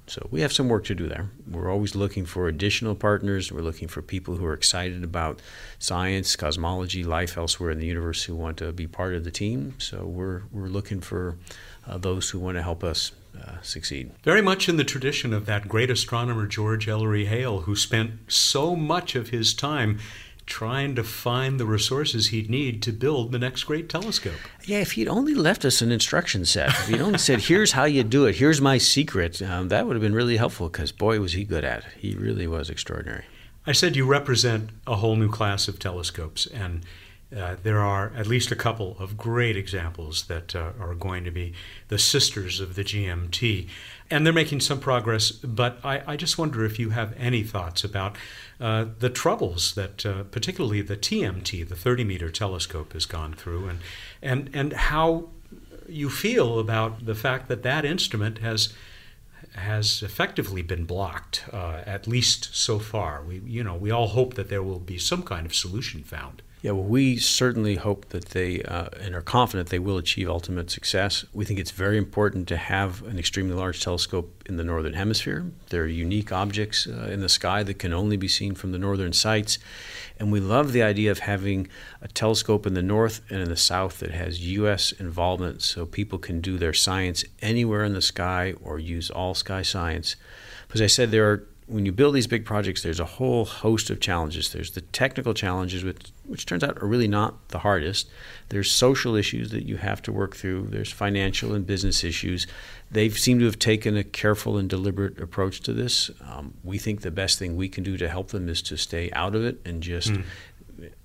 [0.09, 1.29] So we have some work to do there.
[1.47, 3.51] We're always looking for additional partners.
[3.51, 5.39] We're looking for people who are excited about
[5.77, 9.75] science, cosmology, life elsewhere in the universe who want to be part of the team.
[9.77, 11.37] So we're we're looking for
[11.87, 13.11] uh, those who want to help us
[13.45, 14.11] uh, succeed.
[14.23, 18.75] Very much in the tradition of that great astronomer George Ellery Hale, who spent so
[18.75, 19.99] much of his time
[20.45, 24.39] trying to find the resources he'd need to build the next great telescope.
[24.65, 27.85] Yeah, if he'd only left us an instruction set, if he'd only said, "Here's how
[27.85, 28.37] you do it.
[28.37, 30.67] Here's my secret," um, that would have been really helpful.
[30.67, 31.85] Because boy, was he good at it.
[31.99, 33.25] He really was extraordinary.
[33.67, 36.83] I said you represent a whole new class of telescopes, and
[37.35, 41.31] uh, there are at least a couple of great examples that uh, are going to
[41.31, 41.53] be
[41.87, 43.67] the sisters of the GMT.
[44.09, 47.83] And they're making some progress, but I, I just wonder if you have any thoughts
[47.83, 48.17] about
[48.59, 53.67] uh, the troubles that, uh, particularly the TMT, the 30 meter telescope, has gone through,
[53.67, 53.79] and,
[54.23, 55.29] and, and how
[55.87, 58.73] you feel about the fact that that instrument has
[59.55, 63.23] has effectively been blocked, uh, at least so far.
[63.23, 66.41] We, you know, we all hope that there will be some kind of solution found.
[66.61, 70.69] Yeah, well, we certainly hope that they uh, and are confident they will achieve ultimate
[70.69, 71.23] success.
[71.33, 75.45] We think it's very important to have an extremely large telescope in the northern hemisphere.
[75.69, 78.77] There are unique objects uh, in the sky that can only be seen from the
[78.77, 79.57] northern sites,
[80.19, 81.69] and we love the idea of having
[82.01, 84.91] a telescope in the north and in the south that has U.S.
[84.91, 89.61] involvement, so people can do their science anywhere in the sky or use all sky
[89.61, 90.17] science.
[90.73, 93.89] As I said, there are when you build these big projects, there's a whole host
[93.91, 94.51] of challenges.
[94.51, 98.09] There's the technical challenges, which, which turns out are really not the hardest.
[98.49, 100.67] There's social issues that you have to work through.
[100.67, 102.47] There's financial and business issues.
[102.91, 106.11] They seem to have taken a careful and deliberate approach to this.
[106.27, 109.11] Um, we think the best thing we can do to help them is to stay
[109.11, 110.23] out of it and just mm.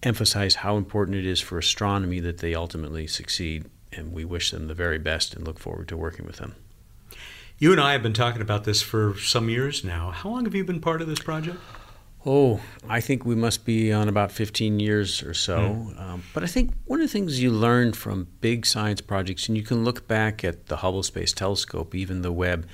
[0.02, 3.66] emphasize how important it is for astronomy that they ultimately succeed.
[3.92, 6.54] And we wish them the very best and look forward to working with them.
[7.58, 10.10] You and I have been talking about this for some years now.
[10.10, 11.58] How long have you been part of this project?
[12.26, 15.58] Oh, I think we must be on about 15 years or so.
[15.58, 16.00] Mm.
[16.00, 19.58] Um, but I think one of the things you learn from big science projects, and
[19.58, 22.66] you can look back at the Hubble Space Telescope, even the Webb,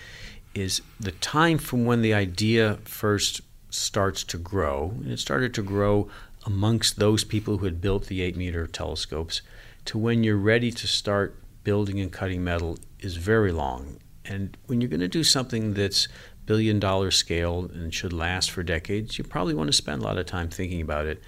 [0.55, 3.41] is the time from when the idea first
[3.71, 6.09] starts to grow, and it started to grow
[6.47, 9.43] amongst those people who had built the 8 meter telescopes,
[9.85, 13.99] to when you're ready to start building and cutting metal is very long.
[14.25, 16.09] And when you're going to do something that's
[16.51, 20.19] billion dollar scale and should last for decades, you probably want to spend a lot
[20.19, 21.23] of time thinking about it.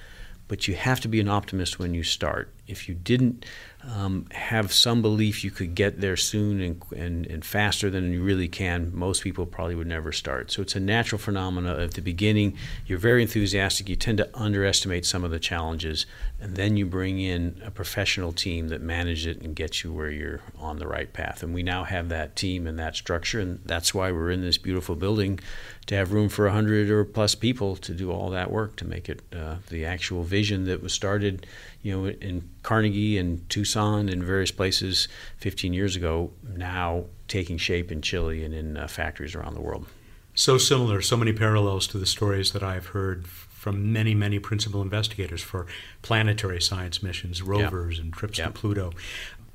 [0.48, 2.51] But you have to be an optimist when you start.
[2.72, 3.44] If you didn't
[3.84, 8.22] um, have some belief you could get there soon and, and, and faster than you
[8.22, 10.52] really can, most people probably would never start.
[10.52, 12.56] So it's a natural phenomenon at the beginning.
[12.86, 13.88] You're very enthusiastic.
[13.88, 16.06] You tend to underestimate some of the challenges,
[16.40, 20.10] and then you bring in a professional team that manages it and gets you where
[20.10, 21.42] you're on the right path.
[21.42, 24.58] And we now have that team and that structure, and that's why we're in this
[24.58, 25.40] beautiful building
[25.86, 29.08] to have room for 100 or plus people to do all that work to make
[29.08, 31.46] it uh, the actual vision that was started
[31.82, 35.08] you know, in Carnegie and Tucson and various places
[35.38, 39.86] 15 years ago, now taking shape in Chile and in uh, factories around the world.
[40.34, 44.80] So similar, so many parallels to the stories that I've heard from many, many principal
[44.80, 45.66] investigators for
[46.00, 48.04] planetary science missions, rovers, yep.
[48.04, 48.48] and trips yep.
[48.48, 48.92] to Pluto.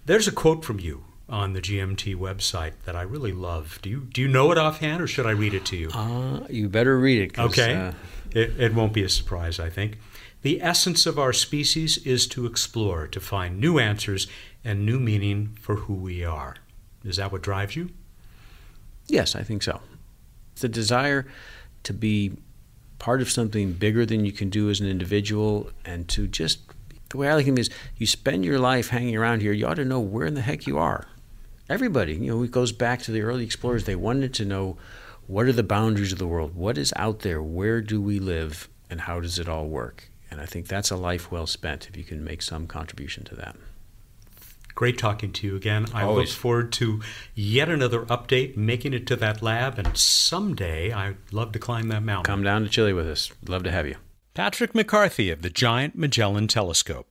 [0.06, 3.80] There's a quote from you on the GMT website that I really love.
[3.82, 5.90] Do you do you know it offhand, or should I read it to you?
[5.90, 7.40] Uh, you better read it.
[7.40, 7.92] Okay, uh...
[8.32, 9.98] it, it won't be a surprise, I think.
[10.48, 14.28] The essence of our species is to explore, to find new answers
[14.64, 16.56] and new meaning for who we are.
[17.04, 17.90] Is that what drives you?
[19.08, 19.82] Yes, I think so.
[20.62, 21.28] The desire
[21.84, 22.38] to be
[22.98, 26.60] part of something bigger than you can do as an individual and to just
[27.10, 29.74] the way I like it is you spend your life hanging around here, you ought
[29.74, 31.10] to know where in the heck you are.
[31.68, 33.84] Everybody, you know, it goes back to the early explorers.
[33.84, 34.78] They wanted to know
[35.26, 36.56] what are the boundaries of the world?
[36.56, 37.44] What is out there?
[37.44, 38.70] Where do we live?
[38.90, 40.10] And how does it all work?
[40.30, 43.36] And I think that's a life well spent if you can make some contribution to
[43.36, 43.56] that.
[44.76, 45.88] Great talking to you again.
[45.92, 46.30] I Always.
[46.30, 47.02] look forward to
[47.34, 52.04] yet another update, making it to that lab, and someday I'd love to climb that
[52.04, 52.32] mountain.
[52.32, 53.32] Come down to Chile with us.
[53.48, 53.96] Love to have you.
[54.36, 57.08] Patrick McCarthy of the Giant Magellan Telescope.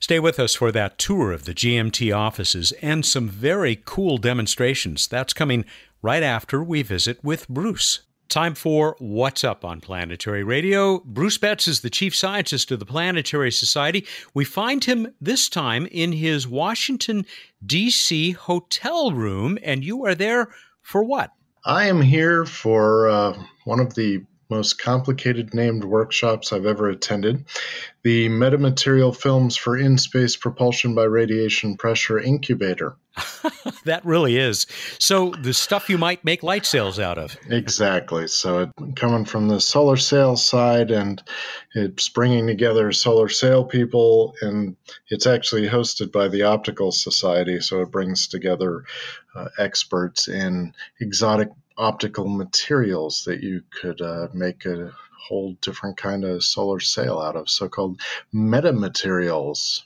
[0.00, 5.06] Stay with us for that tour of the GMT offices and some very cool demonstrations.
[5.06, 5.66] That's coming
[6.00, 8.00] right after we visit with Bruce.
[8.28, 11.00] Time for What's Up on Planetary Radio.
[11.00, 14.06] Bruce Betts is the chief scientist of the Planetary Society.
[14.32, 17.26] We find him this time in his Washington,
[17.64, 18.32] D.C.
[18.32, 20.48] hotel room, and you are there
[20.82, 21.30] for what?
[21.64, 27.44] I am here for uh, one of the most complicated named workshops I've ever attended
[28.02, 32.96] the Metamaterial Films for In Space Propulsion by Radiation Pressure Incubator.
[33.84, 34.66] that really is.
[34.98, 37.36] So, the stuff you might make light sails out of.
[37.48, 38.26] Exactly.
[38.26, 41.22] So, it, coming from the solar sail side, and
[41.74, 44.76] it's bringing together solar sail people, and
[45.08, 47.60] it's actually hosted by the Optical Society.
[47.60, 48.84] So, it brings together
[49.34, 54.92] uh, experts in exotic optical materials that you could uh, make a
[55.28, 58.00] whole different kind of solar sail out of, so called
[58.32, 59.82] metamaterials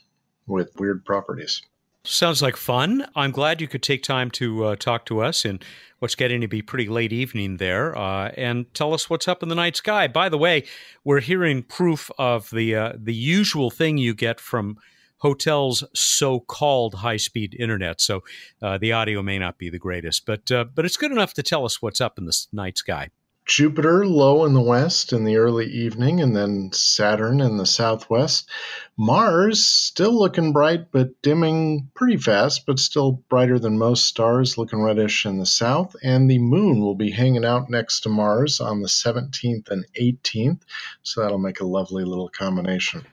[0.47, 1.61] with weird properties.
[2.05, 3.05] Sounds like fun.
[3.13, 5.59] I'm glad you could take time to uh, talk to us in
[5.99, 9.49] what's getting to be pretty late evening there, uh, and tell us what's up in
[9.49, 10.07] the night sky.
[10.07, 10.63] By the way,
[11.03, 14.77] we're hearing proof of the uh, the usual thing you get from
[15.17, 17.99] hotels' so-called high-speed internet.
[17.99, 18.23] So
[18.61, 21.43] uh, the audio may not be the greatest, but uh, but it's good enough to
[21.43, 23.09] tell us what's up in the night sky.
[23.49, 28.47] Jupiter low in the west in the early evening, and then Saturn in the southwest.
[28.95, 34.83] Mars still looking bright, but dimming pretty fast, but still brighter than most stars, looking
[34.83, 35.95] reddish in the south.
[36.03, 40.61] And the moon will be hanging out next to Mars on the 17th and 18th,
[41.01, 43.03] so that'll make a lovely little combination.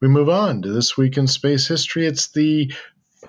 [0.00, 2.06] We move on to this week in space history.
[2.06, 2.72] It's the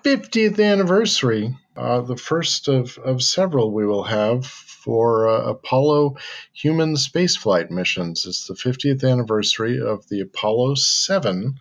[0.04, 6.18] 50th anniversary, uh, the first of, of several we will have for uh, Apollo
[6.52, 8.26] human spaceflight missions.
[8.26, 11.58] It's the 50th anniversary of the Apollo 7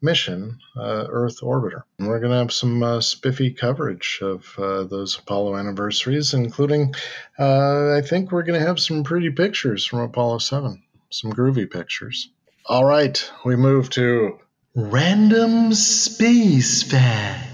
[0.00, 1.82] mission, uh, Earth Orbiter.
[1.98, 6.94] And we're going to have some uh, spiffy coverage of uh, those Apollo anniversaries, including,
[7.38, 11.70] uh, I think we're going to have some pretty pictures from Apollo 7, some groovy
[11.70, 12.30] pictures.
[12.66, 14.38] All right, we move to
[14.74, 17.49] Random Space Fact.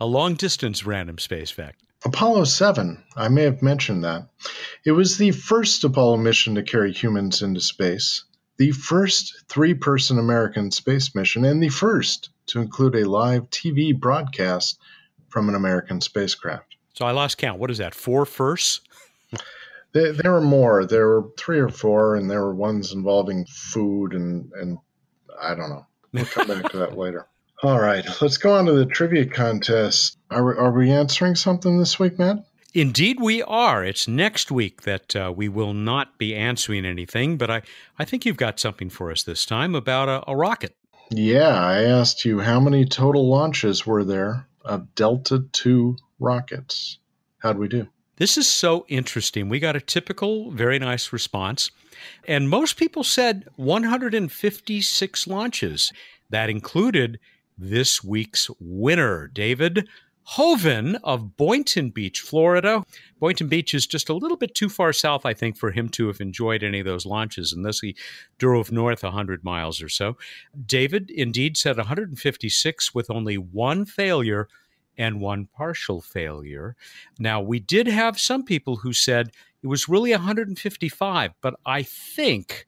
[0.00, 1.82] A long distance random space fact.
[2.04, 4.28] Apollo 7, I may have mentioned that.
[4.84, 8.24] It was the first Apollo mission to carry humans into space,
[8.56, 13.98] the first three person American space mission, and the first to include a live TV
[13.98, 14.78] broadcast
[15.28, 16.76] from an American spacecraft.
[16.94, 17.58] So I lost count.
[17.58, 17.94] What is that?
[17.94, 18.80] Four firsts?
[19.92, 20.84] There, there were more.
[20.84, 24.78] There were three or four, and there were ones involving food and, and
[25.40, 25.86] I don't know.
[26.12, 27.27] We'll come back to that later.
[27.62, 30.16] All right, let's go on to the trivia contest.
[30.30, 32.44] Are, we- are we answering something this week, Matt?
[32.74, 33.84] Indeed, we are.
[33.84, 37.62] It's next week that uh, we will not be answering anything, but I,
[37.98, 40.76] I think you've got something for us this time about a, a rocket.
[41.10, 46.98] Yeah, I asked you how many total launches were there of Delta II rockets.
[47.38, 47.88] How'd we do?
[48.16, 49.48] This is so interesting.
[49.48, 51.70] We got a typical, very nice response.
[52.26, 55.92] And most people said 156 launches.
[56.30, 57.18] That included
[57.58, 59.88] this week's winner, David
[60.22, 62.84] Hoven of Boynton Beach, Florida.
[63.18, 66.08] Boynton Beach is just a little bit too far south, I think, for him to
[66.08, 67.96] have enjoyed any of those launches, unless he
[68.36, 70.18] drove north 100 miles or so.
[70.66, 74.48] David indeed said 156 with only one failure
[74.98, 76.76] and one partial failure.
[77.18, 79.30] Now, we did have some people who said
[79.62, 82.66] it was really 155, but I think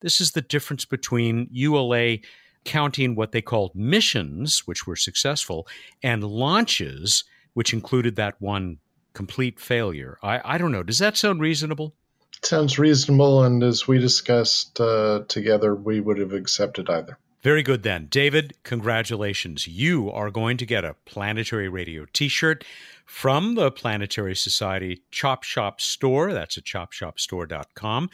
[0.00, 2.18] this is the difference between ULA
[2.64, 5.66] counting what they called missions, which were successful,
[6.02, 8.78] and launches, which included that one
[9.14, 10.18] complete failure.
[10.22, 10.82] I, I don't know.
[10.82, 11.94] Does that sound reasonable?
[12.42, 17.18] Sounds reasonable, and as we discussed uh, together, we would have accepted either.
[17.42, 18.06] Very good then.
[18.10, 19.66] David, congratulations.
[19.66, 22.64] You are going to get a Planetary Radio t shirt
[23.04, 26.32] from the Planetary Society Chop Shop store.
[26.32, 28.10] That's at chopshopstore.com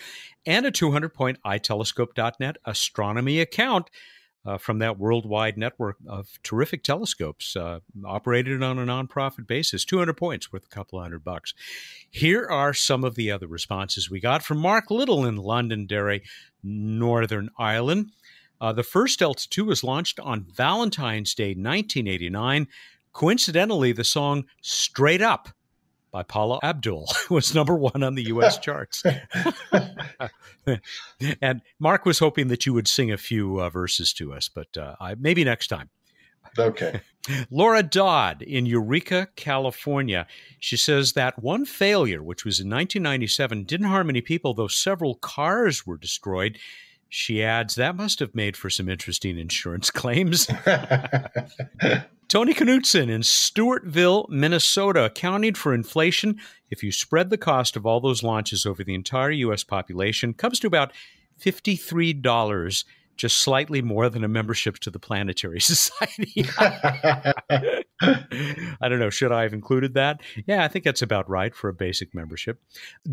[0.47, 3.90] and a 200 point itelescope.net astronomy account.
[4.47, 9.84] Uh, from that worldwide network of terrific telescopes uh, operated on a nonprofit basis.
[9.84, 11.55] 200 points worth a couple hundred bucks.
[12.11, 16.22] Here are some of the other responses we got from Mark Little in Londonderry,
[16.62, 18.11] Northern Ireland.
[18.61, 22.68] Uh, the first Delta 2 was launched on Valentine's Day 1989.
[23.12, 25.49] Coincidentally, the song Straight Up
[26.14, 28.56] by Paula Abdul was number one on the U.S.
[28.58, 29.02] charts.
[31.42, 34.76] and Mark was hoping that you would sing a few uh, verses to us, but
[34.76, 35.90] uh, I, maybe next time.
[36.56, 37.00] Okay.
[37.50, 40.28] Laura Dodd in Eureka, California.
[40.60, 45.16] She says that one failure, which was in 1997, didn't harm any people, though several
[45.16, 46.58] cars were destroyed.
[47.16, 50.46] She adds that must have made for some interesting insurance claims.
[52.28, 56.40] Tony Knutson in Stewartville, Minnesota, accounting for inflation,
[56.70, 59.62] if you spread the cost of all those launches over the entire U.S.
[59.62, 60.92] population, comes to about
[61.40, 62.84] $53
[63.16, 66.46] just slightly more than a membership to the Planetary Society.
[68.00, 69.10] I don't know.
[69.10, 70.20] Should I have included that?
[70.46, 72.60] Yeah, I think that's about right for a basic membership.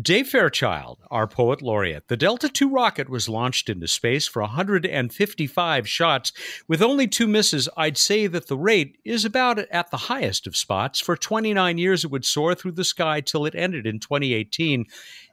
[0.00, 2.08] Dave Fairchild, our poet laureate.
[2.08, 6.32] The Delta II rocket was launched into space for 155 shots.
[6.68, 10.56] With only two misses, I'd say that the rate is about at the highest of
[10.56, 11.00] spots.
[11.00, 14.86] For 29 years, it would soar through the sky till it ended in 2018.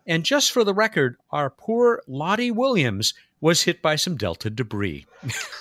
[0.05, 5.05] And just for the record, our poor Lottie Williams was hit by some Delta debris.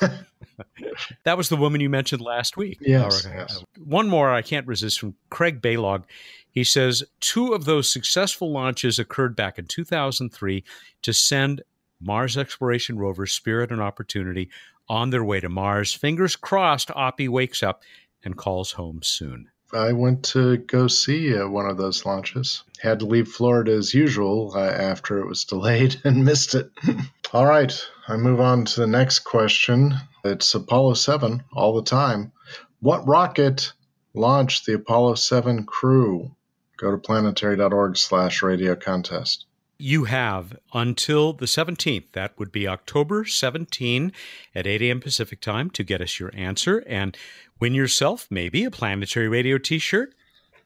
[1.24, 2.78] that was the woman you mentioned last week.
[2.80, 3.64] Yes, oh, yes.
[3.84, 6.04] One more I can't resist from Craig Baylog.
[6.50, 10.64] He says two of those successful launches occurred back in 2003
[11.02, 11.62] to send
[12.00, 14.50] Mars exploration rovers Spirit and Opportunity
[14.88, 15.94] on their way to Mars.
[15.94, 17.82] Fingers crossed, Oppie wakes up
[18.24, 19.50] and calls home soon.
[19.72, 22.62] I went to go see uh, one of those launches.
[22.80, 26.70] Had to leave Florida as usual uh, after it was delayed and missed it.
[27.32, 27.72] all right,
[28.06, 29.94] I move on to the next question.
[30.24, 32.32] It's Apollo 7 all the time.
[32.80, 33.72] What rocket
[34.14, 36.34] launched the Apollo 7 crew?
[36.78, 39.44] Go to planetary.org slash radio contest.
[39.80, 44.12] You have until the 17th, that would be October 17
[44.52, 45.00] at 8 a.m.
[45.00, 46.82] Pacific time, to get us your answer.
[46.86, 47.16] And
[47.60, 50.14] Win yourself maybe a planetary radio t shirt,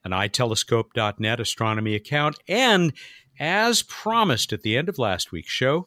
[0.05, 2.93] an itelescope.net astronomy account, and
[3.41, 5.87] as promised at the end of last week's show,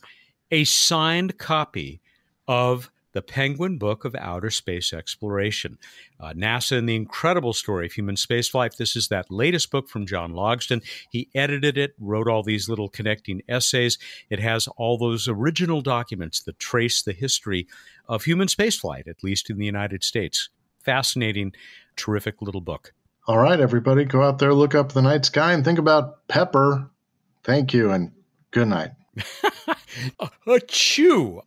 [0.49, 2.01] a signed copy
[2.47, 5.77] of the Penguin Book of Outer Space Exploration.
[6.19, 8.75] Uh, NASA and the Incredible Story of Human Spaceflight.
[8.75, 10.83] This is that latest book from John Logsdon.
[11.11, 13.97] He edited it, wrote all these little connecting essays.
[14.29, 17.67] It has all those original documents that trace the history
[18.05, 20.49] of human spaceflight, at least in the United States
[20.85, 21.53] fascinating,
[21.95, 22.93] terrific little book.
[23.27, 26.89] All right, everybody, go out there, look up the night sky, and think about Pepper.
[27.43, 28.11] Thank you, and
[28.51, 28.91] good night.
[30.47, 31.41] a chew.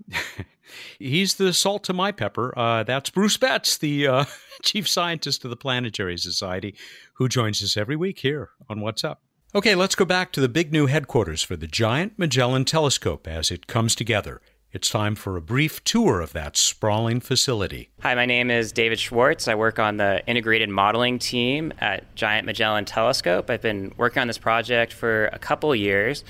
[0.98, 2.52] He's the salt to my pepper.
[2.58, 4.24] Uh, that's Bruce Betts, the uh,
[4.62, 6.74] chief scientist of the Planetary Society,
[7.14, 9.22] who joins us every week here on What's Up.
[9.54, 13.50] Okay, let's go back to the big new headquarters for the Giant Magellan Telescope as
[13.50, 17.88] it comes together it's time for a brief tour of that sprawling facility.
[18.02, 19.48] Hi, my name is David Schwartz.
[19.48, 23.48] I work on the integrated modeling team at Giant Magellan Telescope.
[23.48, 26.22] I've been working on this project for a couple years,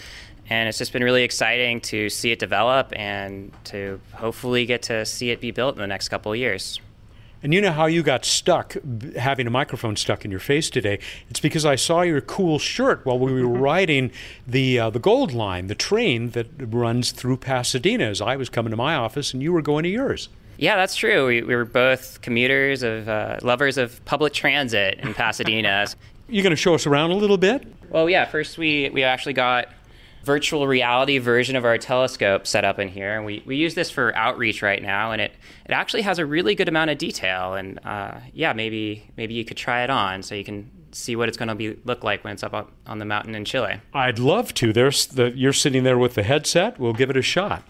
[0.48, 5.04] and it's just been really exciting to see it develop and to hopefully get to
[5.04, 6.80] see it be built in the next couple years.
[7.42, 8.76] And you know how you got stuck
[9.16, 10.98] having a microphone stuck in your face today?
[11.30, 14.10] It's because I saw your cool shirt while we were riding
[14.46, 18.04] the uh, the Gold Line, the train that runs through Pasadena.
[18.04, 20.28] As I was coming to my office, and you were going to yours.
[20.56, 21.28] Yeah, that's true.
[21.28, 25.86] We, we were both commuters of uh, lovers of public transit in Pasadena.
[26.28, 27.64] You're going to show us around a little bit.
[27.88, 28.24] Well, yeah.
[28.24, 29.68] First, we we actually got
[30.24, 33.16] virtual reality version of our telescope set up in here.
[33.16, 35.32] And we, we use this for outreach right now, and it,
[35.64, 37.54] it actually has a really good amount of detail.
[37.54, 41.28] And uh, yeah, maybe maybe you could try it on so you can see what
[41.28, 43.80] it's going to be look like when it's up on the mountain in Chile.
[43.92, 44.72] I'd love to.
[44.72, 46.78] There's the, you're sitting there with the headset.
[46.78, 47.62] We'll give it a shot.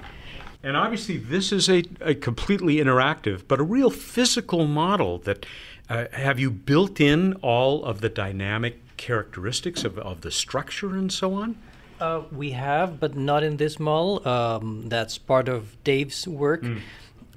[0.63, 5.47] And obviously, this is a, a completely interactive, but a real physical model that
[5.89, 11.13] uh, have you built in all of the dynamic characteristics of, of the structure and
[11.13, 11.57] so on?
[12.01, 14.27] Uh, we have, but not in this model.
[14.27, 16.63] Um, that's part of Dave's work.
[16.63, 16.81] Mm.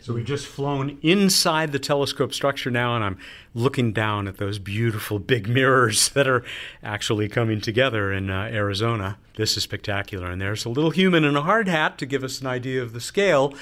[0.01, 3.19] So we've just flown inside the telescope structure now, and I'm
[3.53, 6.43] looking down at those beautiful big mirrors that are
[6.81, 9.19] actually coming together in uh, Arizona.
[9.35, 10.31] This is spectacular.
[10.31, 12.93] And there's a little human in a hard hat to give us an idea of
[12.93, 13.53] the scale.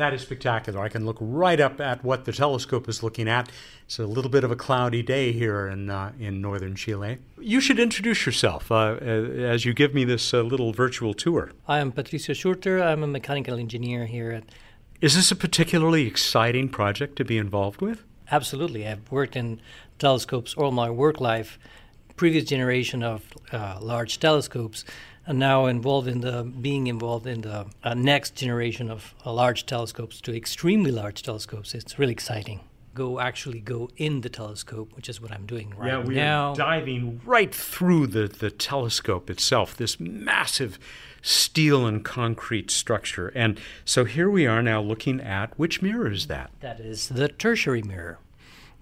[0.00, 0.80] That is spectacular.
[0.80, 3.50] I can look right up at what the telescope is looking at.
[3.84, 7.18] It's a little bit of a cloudy day here in uh, in northern Chile.
[7.38, 11.52] You should introduce yourself uh, as you give me this uh, little virtual tour.
[11.68, 12.82] I am Patricio Schurter.
[12.82, 14.44] I'm a mechanical engineer here at
[15.02, 18.02] Is this a particularly exciting project to be involved with?
[18.30, 18.88] Absolutely.
[18.88, 19.60] I've worked in
[19.98, 21.58] telescopes all my work life,
[22.16, 23.20] previous generation of
[23.52, 24.82] uh, large telescopes,
[25.26, 29.66] and now involved in the being involved in the uh, next generation of uh, large
[29.66, 31.74] telescopes to extremely large telescopes.
[31.74, 32.60] It's really exciting.
[32.92, 36.00] Go actually go in the telescope, which is what I'm doing right now.
[36.00, 36.50] yeah, we now.
[36.50, 40.78] are diving right through the, the telescope itself, this massive
[41.22, 43.28] steel and concrete structure.
[43.28, 46.50] And so here we are now looking at which mirror is that?
[46.60, 48.18] That is the tertiary mirror.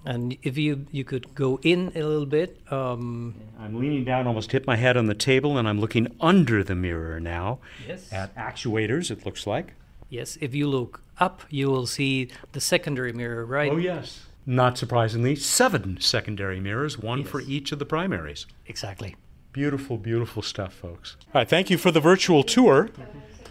[0.05, 4.53] And if you you could go in a little bit, um, I'm leaning down, almost
[4.53, 8.11] hit my head on the table, and I'm looking under the mirror now Yes.
[8.13, 9.11] at actuators.
[9.11, 9.75] It looks like.
[10.09, 13.71] yes, if you look up, you will see the secondary mirror, right?
[13.73, 14.25] Oh yes.
[14.47, 18.47] Not surprisingly, seven secondary mirrors, one for each of the primaries.
[18.67, 19.15] Exactly.
[19.53, 21.17] Beautiful, beautiful stuff, folks.
[21.35, 22.89] All right, thank you for the virtual tour.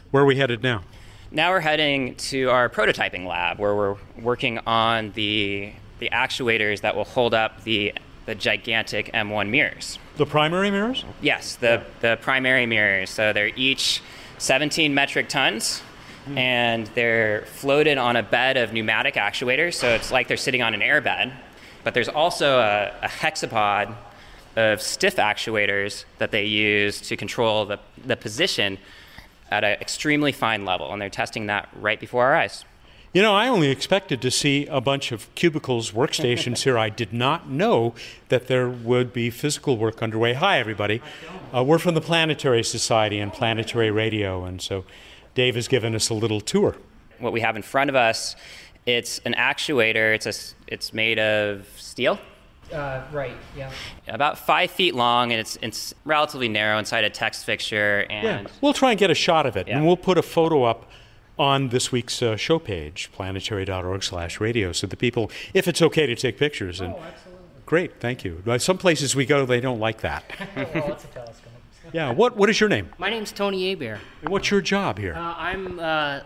[0.10, 0.82] Where are we headed now?
[1.30, 6.96] Now we're heading to our prototyping lab where we're working on the the actuators that
[6.96, 7.94] will hold up the
[8.26, 10.00] the gigantic M1 mirrors.
[10.18, 11.06] The primary mirrors?
[11.22, 13.10] Yes, the the primary mirrors.
[13.10, 14.02] So they're each
[14.38, 15.80] 17 metric tons
[16.26, 16.38] hmm.
[16.38, 20.74] and they're floated on a bed of pneumatic actuators, so it's like they're sitting on
[20.74, 21.34] an airbed.
[21.84, 23.96] But there's also a, a hexapod
[24.58, 28.78] of stiff actuators that they use to control the, the position
[29.52, 32.66] at an extremely fine level, and they're testing that right before our eyes.
[33.14, 36.78] You know, I only expected to see a bunch of cubicles, workstations here.
[36.78, 37.96] I did not know
[38.30, 40.34] that there would be physical work underway.
[40.34, 41.02] Hi, everybody.
[41.56, 44.84] Uh, we're from the Planetary Society and Planetary Radio, and so
[45.36, 46.76] Dave has given us a little tour.
[47.20, 48.36] What we have in front of us,
[48.86, 50.14] it's an actuator.
[50.14, 50.34] It's a,
[50.68, 52.20] it's made of steel,
[52.72, 53.36] Uh, right.
[53.58, 53.72] Yeah.
[54.08, 58.06] about five feet long, and it's it's relatively narrow inside a text fixture.
[58.10, 59.78] Yeah, And we'll try and get a shot of it, Yeah.
[59.78, 60.92] and we'll put a photo up
[61.40, 66.06] on this week's uh, show page, planetary.org slash radio, so the people, if it's okay
[66.06, 66.82] to take pictures.
[66.82, 66.96] And
[67.66, 68.42] great, thank you.
[68.58, 70.24] Some places we go, they don't like that.
[70.76, 71.44] Lots of telescopes.
[71.94, 72.12] Yeah.
[72.12, 72.90] What What is your name?
[72.98, 74.00] My name's Tony Abear.
[74.22, 75.16] And what's your job here?
[75.16, 76.22] Uh, I'm uh, uh,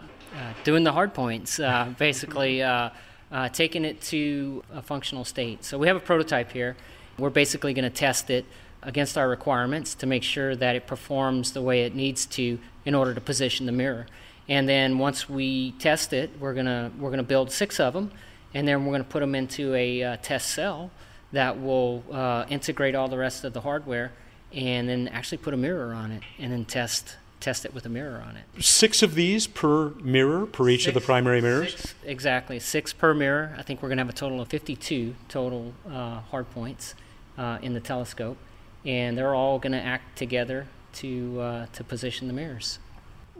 [0.64, 2.90] doing the hard points, uh, basically uh,
[3.32, 5.64] uh, taking it to a functional state.
[5.64, 6.76] So we have a prototype here.
[7.20, 8.46] We're basically going to test it
[8.82, 12.96] against our requirements to make sure that it performs the way it needs to in
[12.96, 14.08] order to position the mirror.
[14.50, 18.12] And then once we test it, we're gonna we're gonna build six of them,
[18.54, 20.92] and then we're gonna put them into a uh, test cell
[21.32, 24.12] that will uh, integrate all the rest of the hardware,
[24.52, 27.90] and then actually put a mirror on it, and then test test it with a
[27.90, 28.64] mirror on it.
[28.64, 31.76] Six of these per mirror, per each of the primary mirrors?
[31.76, 33.56] Six, exactly, six per mirror.
[33.58, 36.94] I think we're going to have a total of 52 total uh, hard points
[37.38, 38.38] uh, in the telescope,
[38.86, 42.80] and they're all going to act together to uh, to position the mirrors.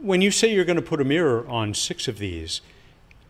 [0.02, 2.60] When you say you're going to put a mirror on six of these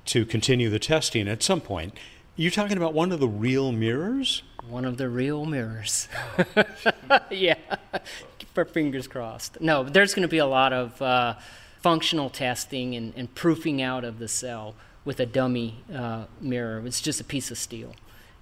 [0.06, 1.98] to continue the testing at some point,
[2.34, 4.42] you're talking about one of the real mirrors?
[4.66, 6.08] One of the real mirrors.
[7.30, 7.56] yeah,
[8.38, 9.60] keep our fingers crossed.
[9.60, 11.34] No, there's going to be a lot of uh,
[11.82, 16.82] functional testing and, and proofing out of the cell with a dummy uh, mirror.
[16.86, 17.94] It's just a piece of steel.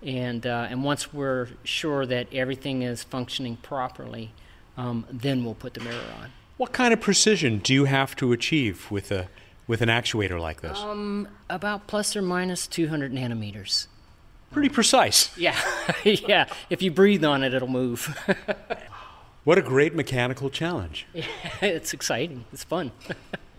[0.02, 4.30] And, uh, and once we're sure that everything is functioning properly,
[4.76, 6.30] um, then we'll put the mirror on.
[6.60, 9.28] What kind of precision do you have to achieve with a
[9.66, 10.78] with an actuator like this?
[10.78, 13.86] Um, about plus or minus 200 nanometers.
[14.52, 15.30] Pretty precise.
[15.38, 15.58] Yeah,
[16.04, 16.52] yeah.
[16.68, 18.14] If you breathe on it, it'll move.
[19.44, 21.06] What a great mechanical challenge.
[21.62, 22.44] it's exciting.
[22.52, 22.92] It's fun.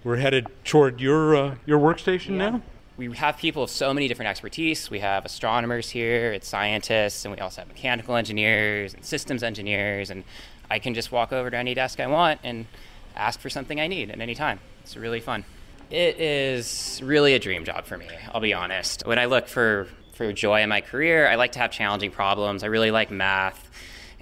[0.04, 2.62] We're headed toward your uh, your workstation now.
[2.98, 4.92] we have people of so many different expertise.
[4.92, 10.12] We have astronomers here, it's scientists, and we also have mechanical engineers and systems engineers.
[10.12, 10.24] And
[10.70, 12.68] I can just walk over to any desk I want and
[13.16, 14.60] ask for something I need at any time.
[14.84, 15.46] It's really fun.
[15.90, 19.06] It is really a dream job for me, I'll be honest.
[19.06, 22.64] When I look for, for joy in my career, I like to have challenging problems.
[22.64, 23.70] I really like math.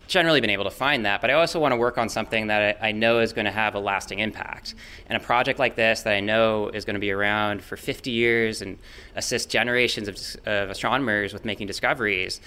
[0.07, 2.81] Generally been able to find that, but I also want to work on something that
[2.81, 4.73] I, I know is going to have a lasting impact.
[5.05, 8.09] And a project like this that I know is going to be around for 50
[8.09, 8.79] years and
[9.15, 10.17] assist generations of,
[10.47, 12.41] of astronomers with making discoveries,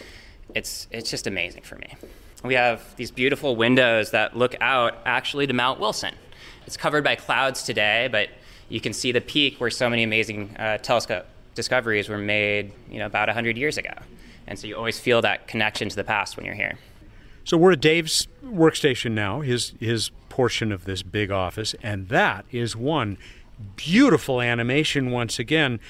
[0.56, 1.94] it's, it's just amazing for me.
[2.42, 6.14] We have these beautiful windows that look out actually to Mount Wilson.
[6.66, 8.28] It's covered by clouds today, but
[8.68, 12.98] you can see the peak where so many amazing uh, telescope discoveries were made, you
[12.98, 13.92] know, about 100 years ago.
[14.46, 16.78] And so you always feel that connection to the past when you're here.
[17.44, 22.44] So we're at Dave's workstation now, his his portion of this big office, and that
[22.52, 23.18] is one
[23.76, 25.80] beautiful animation once again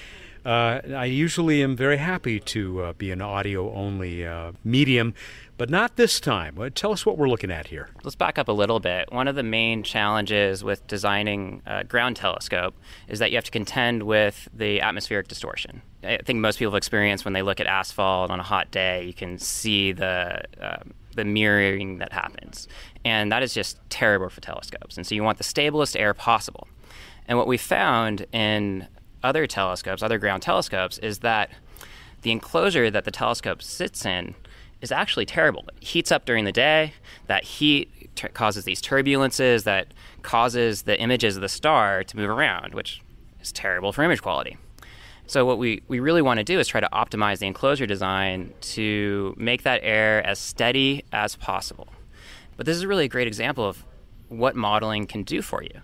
[0.44, 5.14] Uh, I usually am very happy to uh, be an audio only uh, medium,
[5.58, 6.58] but not this time.
[6.58, 7.88] Uh, tell us what we're looking at here.
[8.02, 9.12] Let's back up a little bit.
[9.12, 12.74] One of the main challenges with designing a ground telescope
[13.08, 15.82] is that you have to contend with the atmospheric distortion.
[16.02, 19.04] I think most people have experienced when they look at asphalt on a hot day,
[19.04, 20.82] you can see the uh,
[21.14, 22.68] the mirroring that happens,
[23.04, 24.96] and that is just terrible for telescopes.
[24.96, 26.66] And so you want the stablest air possible.
[27.28, 28.88] And what we found in
[29.22, 31.50] other telescopes, other ground telescopes, is that
[32.22, 34.34] the enclosure that the telescope sits in
[34.82, 35.64] is actually terrible.
[35.68, 36.92] It heats up during the day.
[37.26, 42.28] That heat t- causes these turbulences that causes the images of the star to move
[42.28, 43.00] around, which
[43.40, 44.58] is terrible for image quality.
[45.26, 48.52] So what we, we really want to do is try to optimize the enclosure design
[48.60, 51.88] to make that air as steady as possible.
[52.58, 53.84] But this is really a great example of
[54.28, 55.80] what modeling can do for you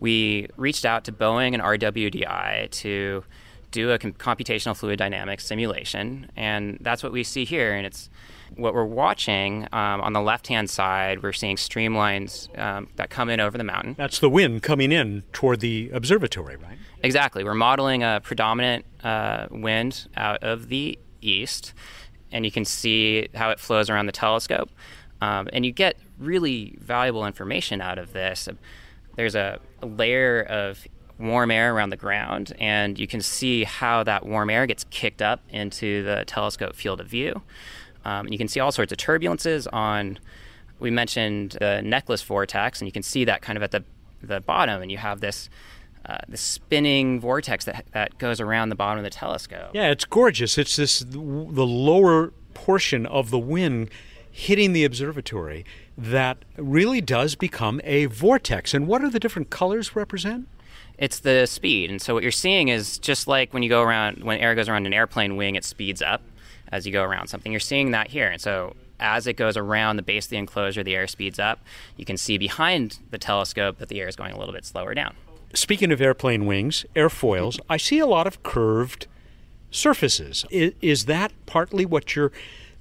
[0.00, 3.22] we reached out to Boeing and RWDI to
[3.70, 7.72] do a computational fluid dynamics simulation, and that's what we see here.
[7.72, 8.10] And it's
[8.56, 11.22] what we're watching um, on the left-hand side.
[11.22, 13.94] We're seeing streamlines um, that come in over the mountain.
[13.96, 16.78] That's the wind coming in toward the observatory, right?
[17.02, 17.44] Exactly.
[17.44, 21.72] We're modeling a predominant uh, wind out of the east,
[22.32, 24.70] and you can see how it flows around the telescope.
[25.22, 28.48] Um, and you get really valuable information out of this
[29.16, 30.86] there's a, a layer of
[31.20, 35.22] warm air around the ground, and you can see how that warm air gets kicked
[35.22, 37.42] up into the telescope field of view.
[38.04, 40.18] Um, you can see all sorts of turbulences on.
[40.78, 43.84] We mentioned the necklace vortex, and you can see that kind of at the
[44.22, 45.48] the bottom, and you have this
[46.06, 49.70] uh, the spinning vortex that that goes around the bottom of the telescope.
[49.74, 50.56] Yeah, it's gorgeous.
[50.56, 53.90] It's this the lower portion of the wind
[54.30, 55.64] hitting the observatory
[55.98, 58.72] that really does become a vortex.
[58.72, 60.48] And what are the different colors represent?
[61.00, 61.90] It's the speed.
[61.90, 64.68] And so what you're seeing is just like when you go around, when air goes
[64.68, 66.22] around an airplane wing, it speeds up
[66.70, 67.50] as you go around something.
[67.50, 68.28] You're seeing that here.
[68.28, 71.60] And so as it goes around the base of the enclosure, the air speeds up.
[71.96, 74.94] You can see behind the telescope that the air is going a little bit slower
[74.94, 75.14] down.
[75.54, 79.06] Speaking of airplane wings, airfoils, I see a lot of curved
[79.70, 80.44] surfaces.
[80.50, 82.30] Is, is that partly what you're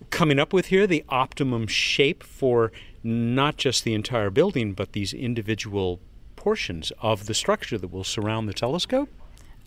[0.09, 5.13] coming up with here the optimum shape for not just the entire building, but these
[5.13, 5.99] individual
[6.39, 9.09] portions of the structure that will surround the telescope?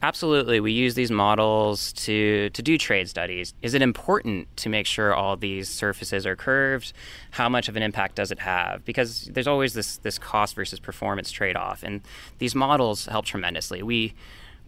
[0.02, 0.58] Absolutely.
[0.58, 3.54] We use these models to, to do trade studies.
[3.62, 6.92] Is it important to make sure all these surfaces are curved?
[7.32, 8.84] How much of an impact does it have?
[8.84, 11.84] Because there's always this, this cost versus performance trade off.
[11.84, 12.00] And
[12.38, 13.80] these models help tremendously.
[13.84, 14.14] We,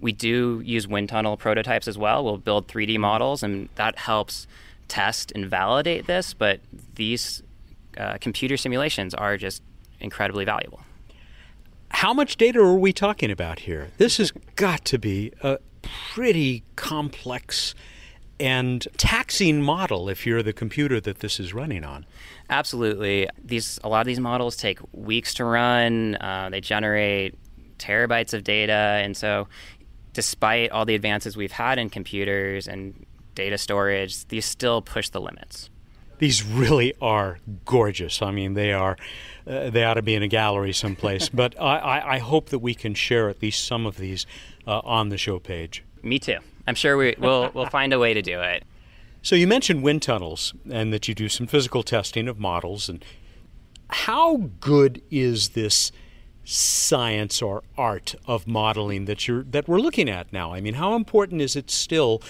[0.01, 2.23] we do use wind tunnel prototypes as well.
[2.23, 4.47] We'll build 3D models, and that helps
[4.87, 6.61] test and validate this, but
[6.95, 7.43] these
[7.97, 9.63] uh, computer simulations are just
[9.99, 10.81] incredibly valuable.
[11.95, 13.93] How much data are we talking about here?
[13.99, 17.73] This has got to be a pretty complex
[18.41, 22.05] and taxing model if you're the computer that this is running on.
[22.51, 23.29] Absolutely.
[23.43, 26.17] These a lot of these models take weeks to run.
[26.17, 27.37] Uh, they generate
[27.79, 29.47] terabytes of data, and so
[30.15, 35.21] despite all the advances we've had in computers and data storage, these still push the
[35.21, 35.71] limits.
[36.25, 38.23] These really are gorgeous.
[38.23, 38.97] I mean, they are.
[39.47, 41.29] Uh, they ought to be in a gallery someplace.
[41.43, 44.25] but I, I, hope that we can share at least some of these
[44.67, 45.85] uh, on the show page.
[46.03, 46.39] Me too.
[46.67, 48.65] I'm sure we, will we'll find a way to do it.
[49.21, 52.89] So you mentioned wind tunnels and that you do some physical testing of models.
[52.89, 53.05] And
[53.91, 55.93] how good is this
[56.43, 60.55] science or art of modeling that you're that we're looking at now?
[60.55, 62.23] I mean, how important is it still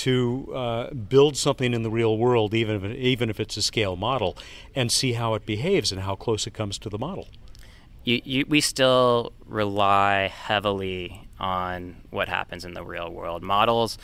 [0.00, 3.96] to uh, build something in the real world, even if even if it's a scale
[3.96, 4.36] model,
[4.74, 7.28] and see how it behaves and how close it comes to the model?
[8.04, 13.42] You, you, we still rely heavily on what happens in the real world.
[13.42, 13.98] Models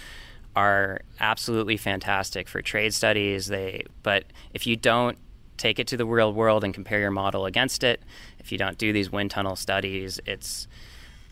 [0.55, 3.47] are absolutely fantastic for trade studies.
[3.47, 5.17] They, but if you don't
[5.57, 8.03] take it to the real world and compare your model against it,
[8.39, 10.69] if you don't do these wind tunnel studies, it's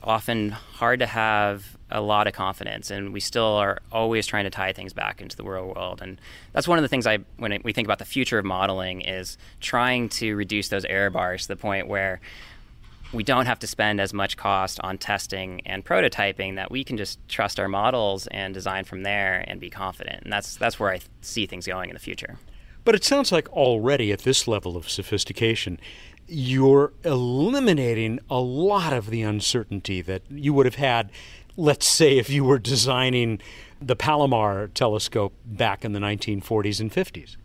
[0.02, 4.50] often hard to have a lot of confidence and we still are always trying to
[4.50, 6.00] tie things back into the real world.
[6.02, 6.20] And
[6.52, 9.36] that's one of the things i when we think about the future of modeling is
[9.60, 12.20] trying to reduce those error bars to the point where
[13.12, 16.96] we don't have to spend as much cost on testing and prototyping that we can
[16.96, 20.24] just trust our models and design from there and be confident.
[20.24, 22.38] And that's that's where i see things going in the future.
[22.84, 25.78] But it sounds like already at this level of sophistication
[26.26, 31.10] you're eliminating a lot of the uncertainty that you would have had,
[31.56, 33.40] let's say, if you were designing
[33.80, 37.36] the Palomar telescope back in the 1940s and 50s.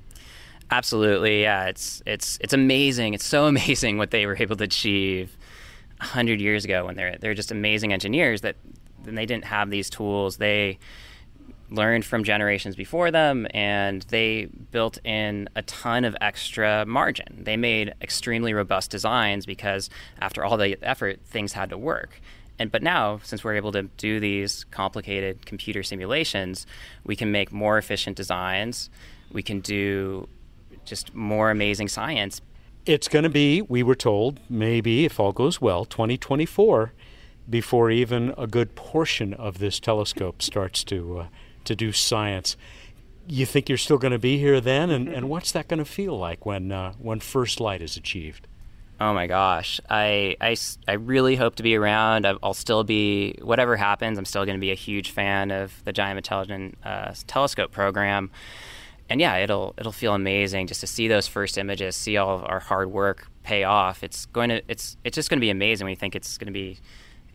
[0.72, 1.66] Absolutely, yeah.
[1.66, 3.14] It's it's it's amazing.
[3.16, 5.36] It's so amazing what they were able to achieve
[6.00, 8.56] hundred years ago when they're they're just amazing engineers that
[9.04, 10.38] then they didn't have these tools.
[10.38, 10.80] They
[11.72, 17.44] learned from generations before them and they built in a ton of extra margin.
[17.44, 19.90] They made extremely robust designs because
[20.20, 22.22] after all the effort, things had to work.
[22.60, 26.68] And but now, since we're able to do these complicated computer simulations,
[27.06, 28.90] we can make more efficient designs.
[29.32, 30.28] We can do
[30.86, 32.42] just more amazing science.
[32.86, 36.92] It's going to be, we were told, maybe if all goes well, 2024
[37.50, 41.28] before even a good portion of this telescope starts to uh,
[41.66, 42.56] to do science.
[43.28, 45.86] You think you're still going to be here then, and, and what's that going to
[45.86, 48.48] feel like when uh, when first light is achieved?
[49.02, 52.28] Oh my gosh, I, I, I really hope to be around.
[52.44, 54.18] I'll still be whatever happens.
[54.18, 58.30] I'm still going to be a huge fan of the Giant Intelligent uh, Telescope program,
[59.10, 62.44] and yeah, it'll it'll feel amazing just to see those first images, see all of
[62.44, 64.04] our hard work pay off.
[64.04, 65.88] It's going to it's it's just going to be amazing.
[65.88, 66.78] We think it's going to be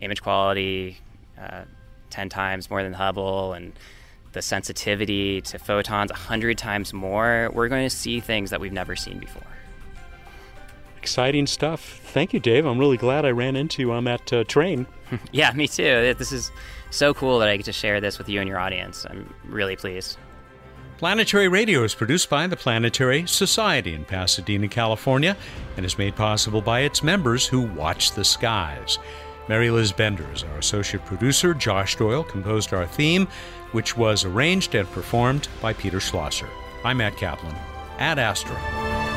[0.01, 0.99] image quality
[1.41, 1.65] uh,
[2.11, 3.73] 10 times more than Hubble and
[4.33, 8.97] the sensitivity to photons 100 times more, we're going to see things that we've never
[8.97, 9.43] seen before.
[11.05, 12.01] Exciting stuff.
[12.03, 12.65] Thank you, Dave.
[12.65, 14.87] I'm really glad I ran into you on that uh, train.
[15.33, 16.15] yeah, me too.
[16.17, 16.51] This is
[16.91, 19.05] so cool that I get to share this with you and your audience.
[19.05, 20.17] I'm really pleased.
[20.97, 25.37] Planetary Radio is produced by the Planetary Society in Pasadena, California,
[25.77, 28.99] and is made possible by its members who watch the skies.
[29.47, 31.53] Mary Liz Bender is our associate producer.
[31.53, 33.29] Josh Doyle composed our theme,
[33.73, 36.49] which was arranged and performed by Peter Schlosser.
[36.83, 37.55] I'm Matt Kaplan.
[37.99, 39.14] Ad astra.